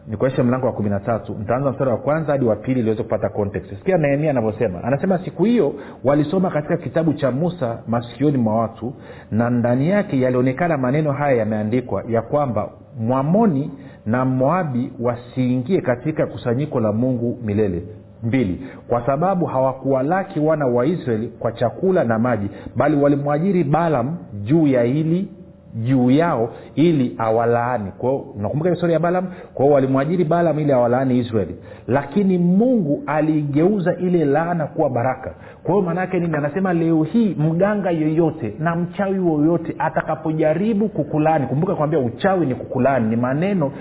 nikuonyeshe 0.09 0.43
mlango 0.43 0.67
wa 0.67 0.73
kumi 0.73 0.91
na 0.91 1.01
tatu. 1.01 1.37
Ntaanza 1.43 1.71
mstari 1.71 1.91
wa 1.91 1.97
kwanza 1.97 2.33
hadi 2.33 2.45
wa 2.45 2.57
pili 2.57 2.81
iliweze 2.81 3.03
kupata 3.03 3.29
context. 3.29 3.71
Sikia 3.79 3.99
nehemia 3.99 4.31
anavyosema. 4.31 4.85
Anasema 4.85 5.19
siku 5.19 5.45
hiyo 5.45 5.75
walisoma 6.05 6.51
katika 6.51 6.77
kitabu 6.77 7.13
cha 7.13 7.31
musa 7.31 7.79
masikioni 7.87 8.39
mwa 8.39 8.57
watu 8.61 8.95
na 9.31 9.51
ndani 9.51 9.89
yake 9.89 10.21
yalionekana 10.21 10.77
maneno 10.79 11.13
haya 11.13 11.37
yameandikwa 11.37 12.05
ya 12.09 12.23
kwamba 12.23 12.71
mwamoni 13.01 13.71
na 14.07 14.25
moabi 14.25 14.93
wasiingie 15.01 15.81
katika 15.81 16.27
kusanyiko 16.27 16.81
la 16.81 16.93
mungu 16.93 17.39
milele 17.45 17.83
mbili. 18.23 18.67
Kwa 18.89 19.07
sababu 19.07 19.47
hawakuwalaki 19.47 20.41
wana 20.41 20.67
wa 20.67 20.87
israeli 20.87 21.29
kwa 21.29 21.53
chakula 21.53 22.05
na 22.05 22.19
maji 22.19 22.49
bali 22.77 22.97
walimwajiri 22.97 23.65
balam 23.65 24.17
juu 24.45 24.67
ya 24.67 24.83
hili 24.83 25.29
juu 25.75 26.11
yao 26.11 26.51
ili 26.75 27.15
awalaani. 27.19 27.91
Kwao 27.99 28.17
unakumbuka 28.17 28.71
historia 28.71 28.95
ya 28.95 29.01
balam 29.01 29.27
kwao 29.55 29.71
walimwajiri 29.71 30.25
balam 30.25 30.59
ili 30.59 30.73
awalaani 30.73 31.19
israeli. 31.19 31.57
Lakini 31.87 32.39
mungu 32.39 33.03
aliigeuza 33.07 33.97
ile 33.97 34.25
laana 34.25 34.67
kuwa 34.67 34.91
baraka. 34.91 35.35
Kwa 35.63 35.75
hiyo 35.75 35.87
maanaake 35.87 36.21
nini? 36.21 36.37
Anasema 36.37 36.73
leo 36.73 37.03
hii 37.03 37.35
mganga 37.39 37.91
yoyote 37.91 38.55
na 38.59 38.77
mchawi 38.77 39.19
woyote 39.19 39.75
atakapojaribu 39.79 40.89
kukulaani 40.89 41.47
kumbuka 41.47 41.75
kwambia 41.75 41.99
uchawi 41.99 42.47
ni 42.47 42.55
kukulaani 42.55 43.11
ni 43.11 43.17
maneno 43.17 43.73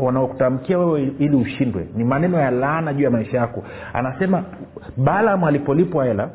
wanaokutamkia 0.00 0.78
wewe 0.78 1.12
ili 1.18 1.36
ushindwe. 1.36 1.86
Ni 1.96 2.04
maneno 2.04 2.38
ya 2.40 2.50
laana 2.50 2.94
juu 2.94 3.04
ya 3.04 3.10
maisha 3.10 3.36
yako. 3.38 3.62
Anasema 3.92 4.42
balam 4.96 5.44
alipolipwa 5.44 6.04
hela 6.04 6.28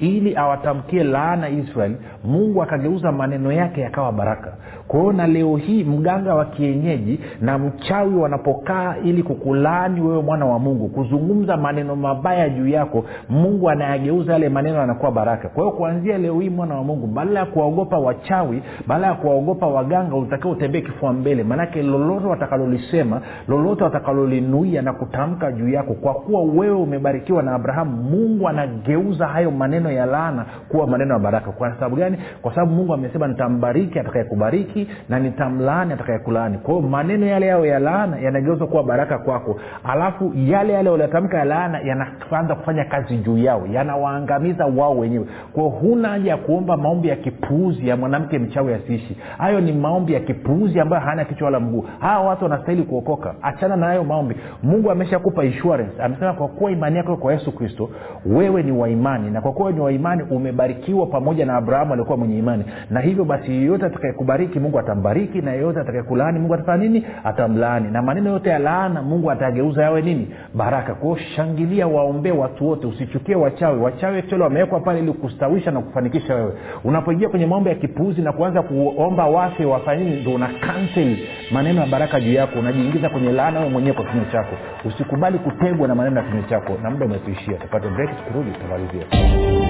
ili 0.00 0.36
awatamkie 0.36 1.04
laana 1.04 1.48
israeli 1.48 1.96
mungu 2.24 2.62
akageuza 2.62 3.12
maneno 3.12 3.52
yake 3.52 3.80
yakawa 3.80 4.12
baraka. 4.12 4.52
Kwa 4.88 5.12
na 5.12 5.26
leo 5.26 5.56
hii 5.56 5.84
mganga 5.84 6.34
wa 6.34 6.44
kienyeji 6.44 7.20
na 7.40 7.58
mchawi 7.58 8.14
wanapokaa 8.14 8.94
ili 9.04 9.22
kukulaani 9.22 10.00
wewe 10.00 10.22
mwana 10.22 10.46
wa 10.46 10.58
mungu 10.58 10.88
kuzungumza 10.88 11.56
maneno 11.56 11.96
mabaya 11.96 12.48
juu 12.48 12.68
yako 12.68 13.04
mungu 13.28 13.70
anayageuza 13.70 14.32
yale 14.32 14.48
maneno 14.48 14.78
yanakuwa 14.78 15.12
baraka. 15.12 15.48
Kwa 15.48 15.64
hiyo 15.64 15.76
kuanzia 15.76 16.18
leo 16.18 16.40
hii 16.40 16.50
mwana 16.50 16.74
wa 16.74 16.84
mungu 16.84 17.06
badala 17.06 17.40
ya 17.40 17.46
kuwaogopa 17.46 17.98
wachawi 17.98 18.62
badala 18.86 19.06
ya 19.06 19.14
kuwaogopa 19.14 19.66
waganga 19.66 20.16
utakiwa 20.16 20.52
utembee 20.52 20.80
kifua 20.80 21.12
mbele. 21.12 21.44
Maanake 21.44 21.82
lolote 21.82 22.26
watakalolisema 22.26 23.20
lolote 23.48 23.84
watakalolinuia 23.84 24.82
na 24.82 24.92
kutamka 24.92 25.52
juu 25.52 25.68
yako 25.68 25.94
kwa 25.94 26.14
kuwa 26.14 26.42
wewe 26.42 26.76
umebarikiwa 26.76 27.42
na 27.42 27.54
abrahamu 27.54 28.02
mungu 28.02 28.48
anageuza 28.48 29.26
hayo 29.26 29.50
maneno 29.50 29.89
ya 29.92 30.06
laana 30.06 30.46
kuwa 30.68 30.86
maneno 30.86 31.14
ya 31.14 31.20
baraka. 31.20 31.50
Kwa 31.52 31.74
sababu 31.74 31.96
gani? 31.96 32.18
Kwa 32.42 32.54
sababu 32.54 32.72
mungu 32.72 32.94
amesema 32.94 33.28
nitambariki 33.28 33.98
atakayekubariki 33.98 34.88
na 35.08 35.18
nitamlaani 35.18 35.92
atakayekulaani. 35.92 36.58
Kwa 36.58 36.82
maneno 36.82 37.26
yale 37.26 37.46
yao 37.46 37.66
ya 37.66 37.78
laana 37.78 38.18
yanageuzwa 38.18 38.66
kuwa 38.66 38.82
baraka 38.84 39.18
kwako. 39.18 39.60
Alafu 39.84 40.32
yale 40.36 40.72
yale 40.72 40.90
waliotamka 40.90 41.38
ya 41.38 41.44
laana 41.44 41.78
yanaanza 41.80 42.54
kufanya 42.54 42.84
kazi 42.84 43.16
juu 43.16 43.38
yao 43.38 43.66
yanawaangamiza 43.72 44.66
wao 44.66 44.98
wenyewe. 44.98 45.26
Kwao 45.52 45.68
huna 45.68 46.08
haja 46.08 46.30
ya 46.30 46.36
kuomba 46.36 46.76
maombi 46.76 47.08
ya 47.08 47.16
kipuuzi 47.16 47.88
ya 47.88 47.96
mwanamke 47.96 48.38
mchawi 48.38 48.74
asiishi. 48.74 49.16
Hayo 49.38 49.60
ni 49.60 49.72
maombi 49.72 50.12
ya 50.12 50.20
kipuuzi 50.20 50.80
ambayo 50.80 51.02
hana 51.02 51.24
kichwa 51.24 51.44
wala 51.44 51.60
mguu. 51.60 51.84
Hawa 52.00 52.28
watu 52.28 52.44
wanastahili 52.44 52.82
kuokoka. 52.82 53.34
Achana 53.42 53.76
na 53.76 53.86
hayo 53.86 54.04
maombi. 54.04 54.36
Mungu 54.62 54.90
ameshakupa 54.90 55.44
insurance. 55.44 56.02
Amesema 56.02 56.32
kwa 56.32 56.48
kuwa 56.48 56.70
imani 56.70 56.96
yako 56.96 57.16
kwa 57.16 57.32
yesu 57.32 57.52
kristo 57.52 57.90
wewe 58.26 58.62
ni 58.62 58.72
waimani 58.72 59.30
na 59.30 59.40
kwa 59.40 59.52
kuwa 59.52 59.72
ni 59.80 59.84
wa 59.84 59.92
imani 59.92 60.22
umebarikiwa 60.30 61.06
pamoja 61.06 61.46
na 61.46 61.56
abrahamu 61.56 61.92
aliokuwa 61.92 62.18
mwenye 62.18 62.38
imani. 62.38 62.64
Na 62.90 63.00
hivyo 63.00 63.24
basi 63.24 63.52
yeyote 63.52 63.86
atakayekubariki 63.86 64.60
mungu 64.60 64.78
atambariki 64.78 65.40
na 65.42 65.52
yeyote 65.52 65.80
atakayekulaani 65.80 66.38
mungu 66.38 66.54
atafanya 66.54 66.82
nini? 66.84 67.06
Atamlaani. 67.24 67.90
Na 67.90 68.02
maneno 68.02 68.30
yote 68.30 68.50
ya 68.50 68.58
laana 68.58 69.02
mungu 69.02 69.30
atageuza 69.30 69.82
yawe 69.82 70.02
nini? 70.02 70.28
Baraka. 70.54 70.94
Kwao 70.94 71.16
shangilia 71.16 71.86
waombee 71.86 72.30
watu 72.30 72.68
wote 72.68 72.86
usichukie 72.86 73.34
wachawi. 73.34 73.80
Wachawi 73.80 74.18
actually 74.18 74.42
wamewekwa 74.42 74.80
pale 74.80 74.98
ili 74.98 75.12
kustawisha 75.12 75.70
na 75.70 75.80
kufanikisha 75.80 76.34
wewe. 76.34 76.52
Unapoingia 76.84 77.28
kwenye 77.28 77.46
mambo 77.46 77.68
ya 77.68 77.74
kipuuzi 77.74 78.22
na 78.22 78.32
kuanza 78.32 78.62
kuomba 78.62 79.26
wafe 79.26 79.64
wafanyini 79.64 80.20
ndo 80.20 80.34
una 80.34 80.48
kanseli 80.48 81.28
maneno 81.52 81.80
ya 81.80 81.86
baraka 81.86 82.20
juu 82.20 82.32
yako 82.32 82.58
unajiingiza 82.58 83.08
kwenye 83.08 83.32
laana 83.32 83.58
wewe 83.58 83.70
mwenyewe 83.72 83.94
kwa 83.96 84.04
kinywa 84.04 84.24
chako. 84.32 84.56
Usikubali 84.84 85.38
kutegwa 85.38 85.88
na 85.88 85.94
maneno 85.94 86.16
ya 86.20 86.26
kinywa 86.26 86.42
chako. 86.48 86.72
Na 86.82 86.90
muda 86.90 87.06
umetuishia. 87.06 87.54
Tupate 87.54 87.88
break 87.88 88.10
tukirudi 88.16 88.50
tutamalizia 88.50 89.69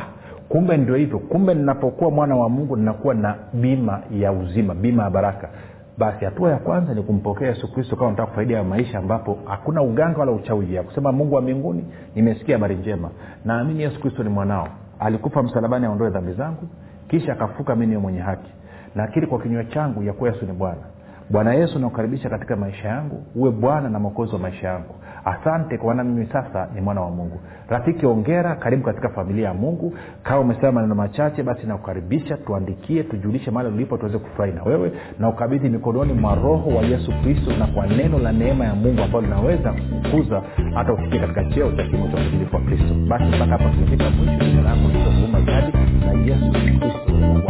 Kumbe 0.50 0.78
ndio 0.78 0.95
hivyo. 0.95 1.19
Kumbe 1.19 1.54
ninapokuwa 1.54 2.12
mwana 2.12 2.36
wa 2.36 2.50
mungu 2.50 2.76
ninakuwa 2.78 3.13
na 3.13 3.36
bima 3.54 4.02
ya 4.12 4.32
uzima 4.32 4.76
bima 4.76 5.04
ya 5.04 5.10
baraka. 5.10 5.50
Basi 5.98 6.26
hatua 6.26 6.52
ya 6.52 6.58
kwanza 6.58 6.93
ni 6.93 7.02
kumpokea 7.02 7.48
yesu 7.48 7.74
kristo 7.74 7.95
kama 7.95 8.10
nataka 8.10 8.28
kufaidia 8.30 8.58
ya 8.58 8.63
maisha 8.63 8.98
ambapo 9.00 9.38
hakuna 9.45 9.82
uganga 9.82 10.19
wala 10.19 10.32
uchawi. 10.32 10.65
Kusema 10.86 11.12
mungu 11.12 11.36
wa 11.36 11.41
mbinguni 11.41 11.86
nimesikia 12.15 12.56
habari 12.56 12.76
njema. 12.76 13.10
Naamini 13.45 13.84
yesu 13.84 14.00
kristo 14.02 14.24
ni 14.24 14.30
mwanao. 14.30 14.67
Alikufa 15.00 15.43
msalabani 15.43 15.86
aondoe 15.86 16.10
dhambi 16.10 16.34
zangu 16.34 16.67
kisha 17.08 17.34
akafuka 17.34 17.76
mi 17.76 17.86
niwe 17.88 18.02
mwenye 18.02 18.19
haki. 18.19 18.52
Nakiri 18.95 19.28
kwa 19.28 19.39
kinywa 19.39 19.63
changu 19.63 20.04
ya 20.04 20.13
yesu 20.21 20.45
ni 20.45 20.54
bwana 20.54 20.82
bwana 21.30 21.54
yesu 21.54 21.80
nakukaribisha 21.80 22.30
katika 22.30 22.56
maisha 22.56 22.88
yangu. 22.88 23.24
Uwe 23.36 23.52
bwana 23.52 23.90
na 23.90 24.00
mwokozi 24.00 24.34
wa 24.34 24.40
maisha 24.40 24.68
yangu. 24.68 24.96
Asante 25.26 25.78
kwa 25.78 25.88
maana 25.96 26.04
mimi 26.10 26.26
sasa 26.34 26.68
ni 26.76 26.82
mwana 26.82 27.02
wa 27.02 27.10
mungu. 27.10 27.40
Rafiki 27.70 28.06
ongera 28.06 28.56
karibu 28.56 28.84
katika 28.84 29.10
familia 29.10 29.48
ya 29.48 29.54
mungu. 29.54 29.94
Kama 30.24 30.40
umesema 30.40 30.72
maneno 30.72 30.96
machache 30.96 31.44
basi 31.44 31.68
nakukaribisha 31.68 32.38
tuandikie 32.38 33.04
tujulishe 33.04 33.52
mahali 33.52 33.74
ulipo 33.76 33.98
tuweze 33.98 34.18
kufurahi 34.18 34.52
na 34.54 34.64
wewe. 34.64 34.92
Na 35.20 35.30
ukabidhi 35.30 35.70
mikononi 35.70 36.14
mwa 36.14 36.36
roho 36.36 36.70
wa 36.70 36.84
yesu 36.84 37.12
kristo 37.24 37.52
na 37.60 37.68
kwa 37.68 37.88
neno 37.88 38.20
la 38.20 38.32
neema 38.32 38.66
ya 38.66 38.76
mungu 38.76 39.02
ambalo 39.02 39.22
linaweza 39.22 39.74
kukuza 39.74 40.42
hata 40.74 40.94
ufikie 40.94 41.20
katika 41.20 41.44
cheo 41.46 41.72
cha 41.72 41.84
kimo 41.84 42.08
cha 42.08 42.18
utimilifu 42.18 42.56
wa 42.56 42.62
kristo. 42.62 42.94
Basi 43.08 43.24
mpaka 43.26 43.46
hapa 43.46 43.70
tumefika 43.70 44.10
mwisho 44.10 44.46
jina 44.46 44.62
langu 44.62 44.88
naitwa 44.88 45.14
huruma 45.14 45.40
na 45.40 46.12
yesu 46.26 46.52
kristo 46.52 47.14
mungu 47.14 47.50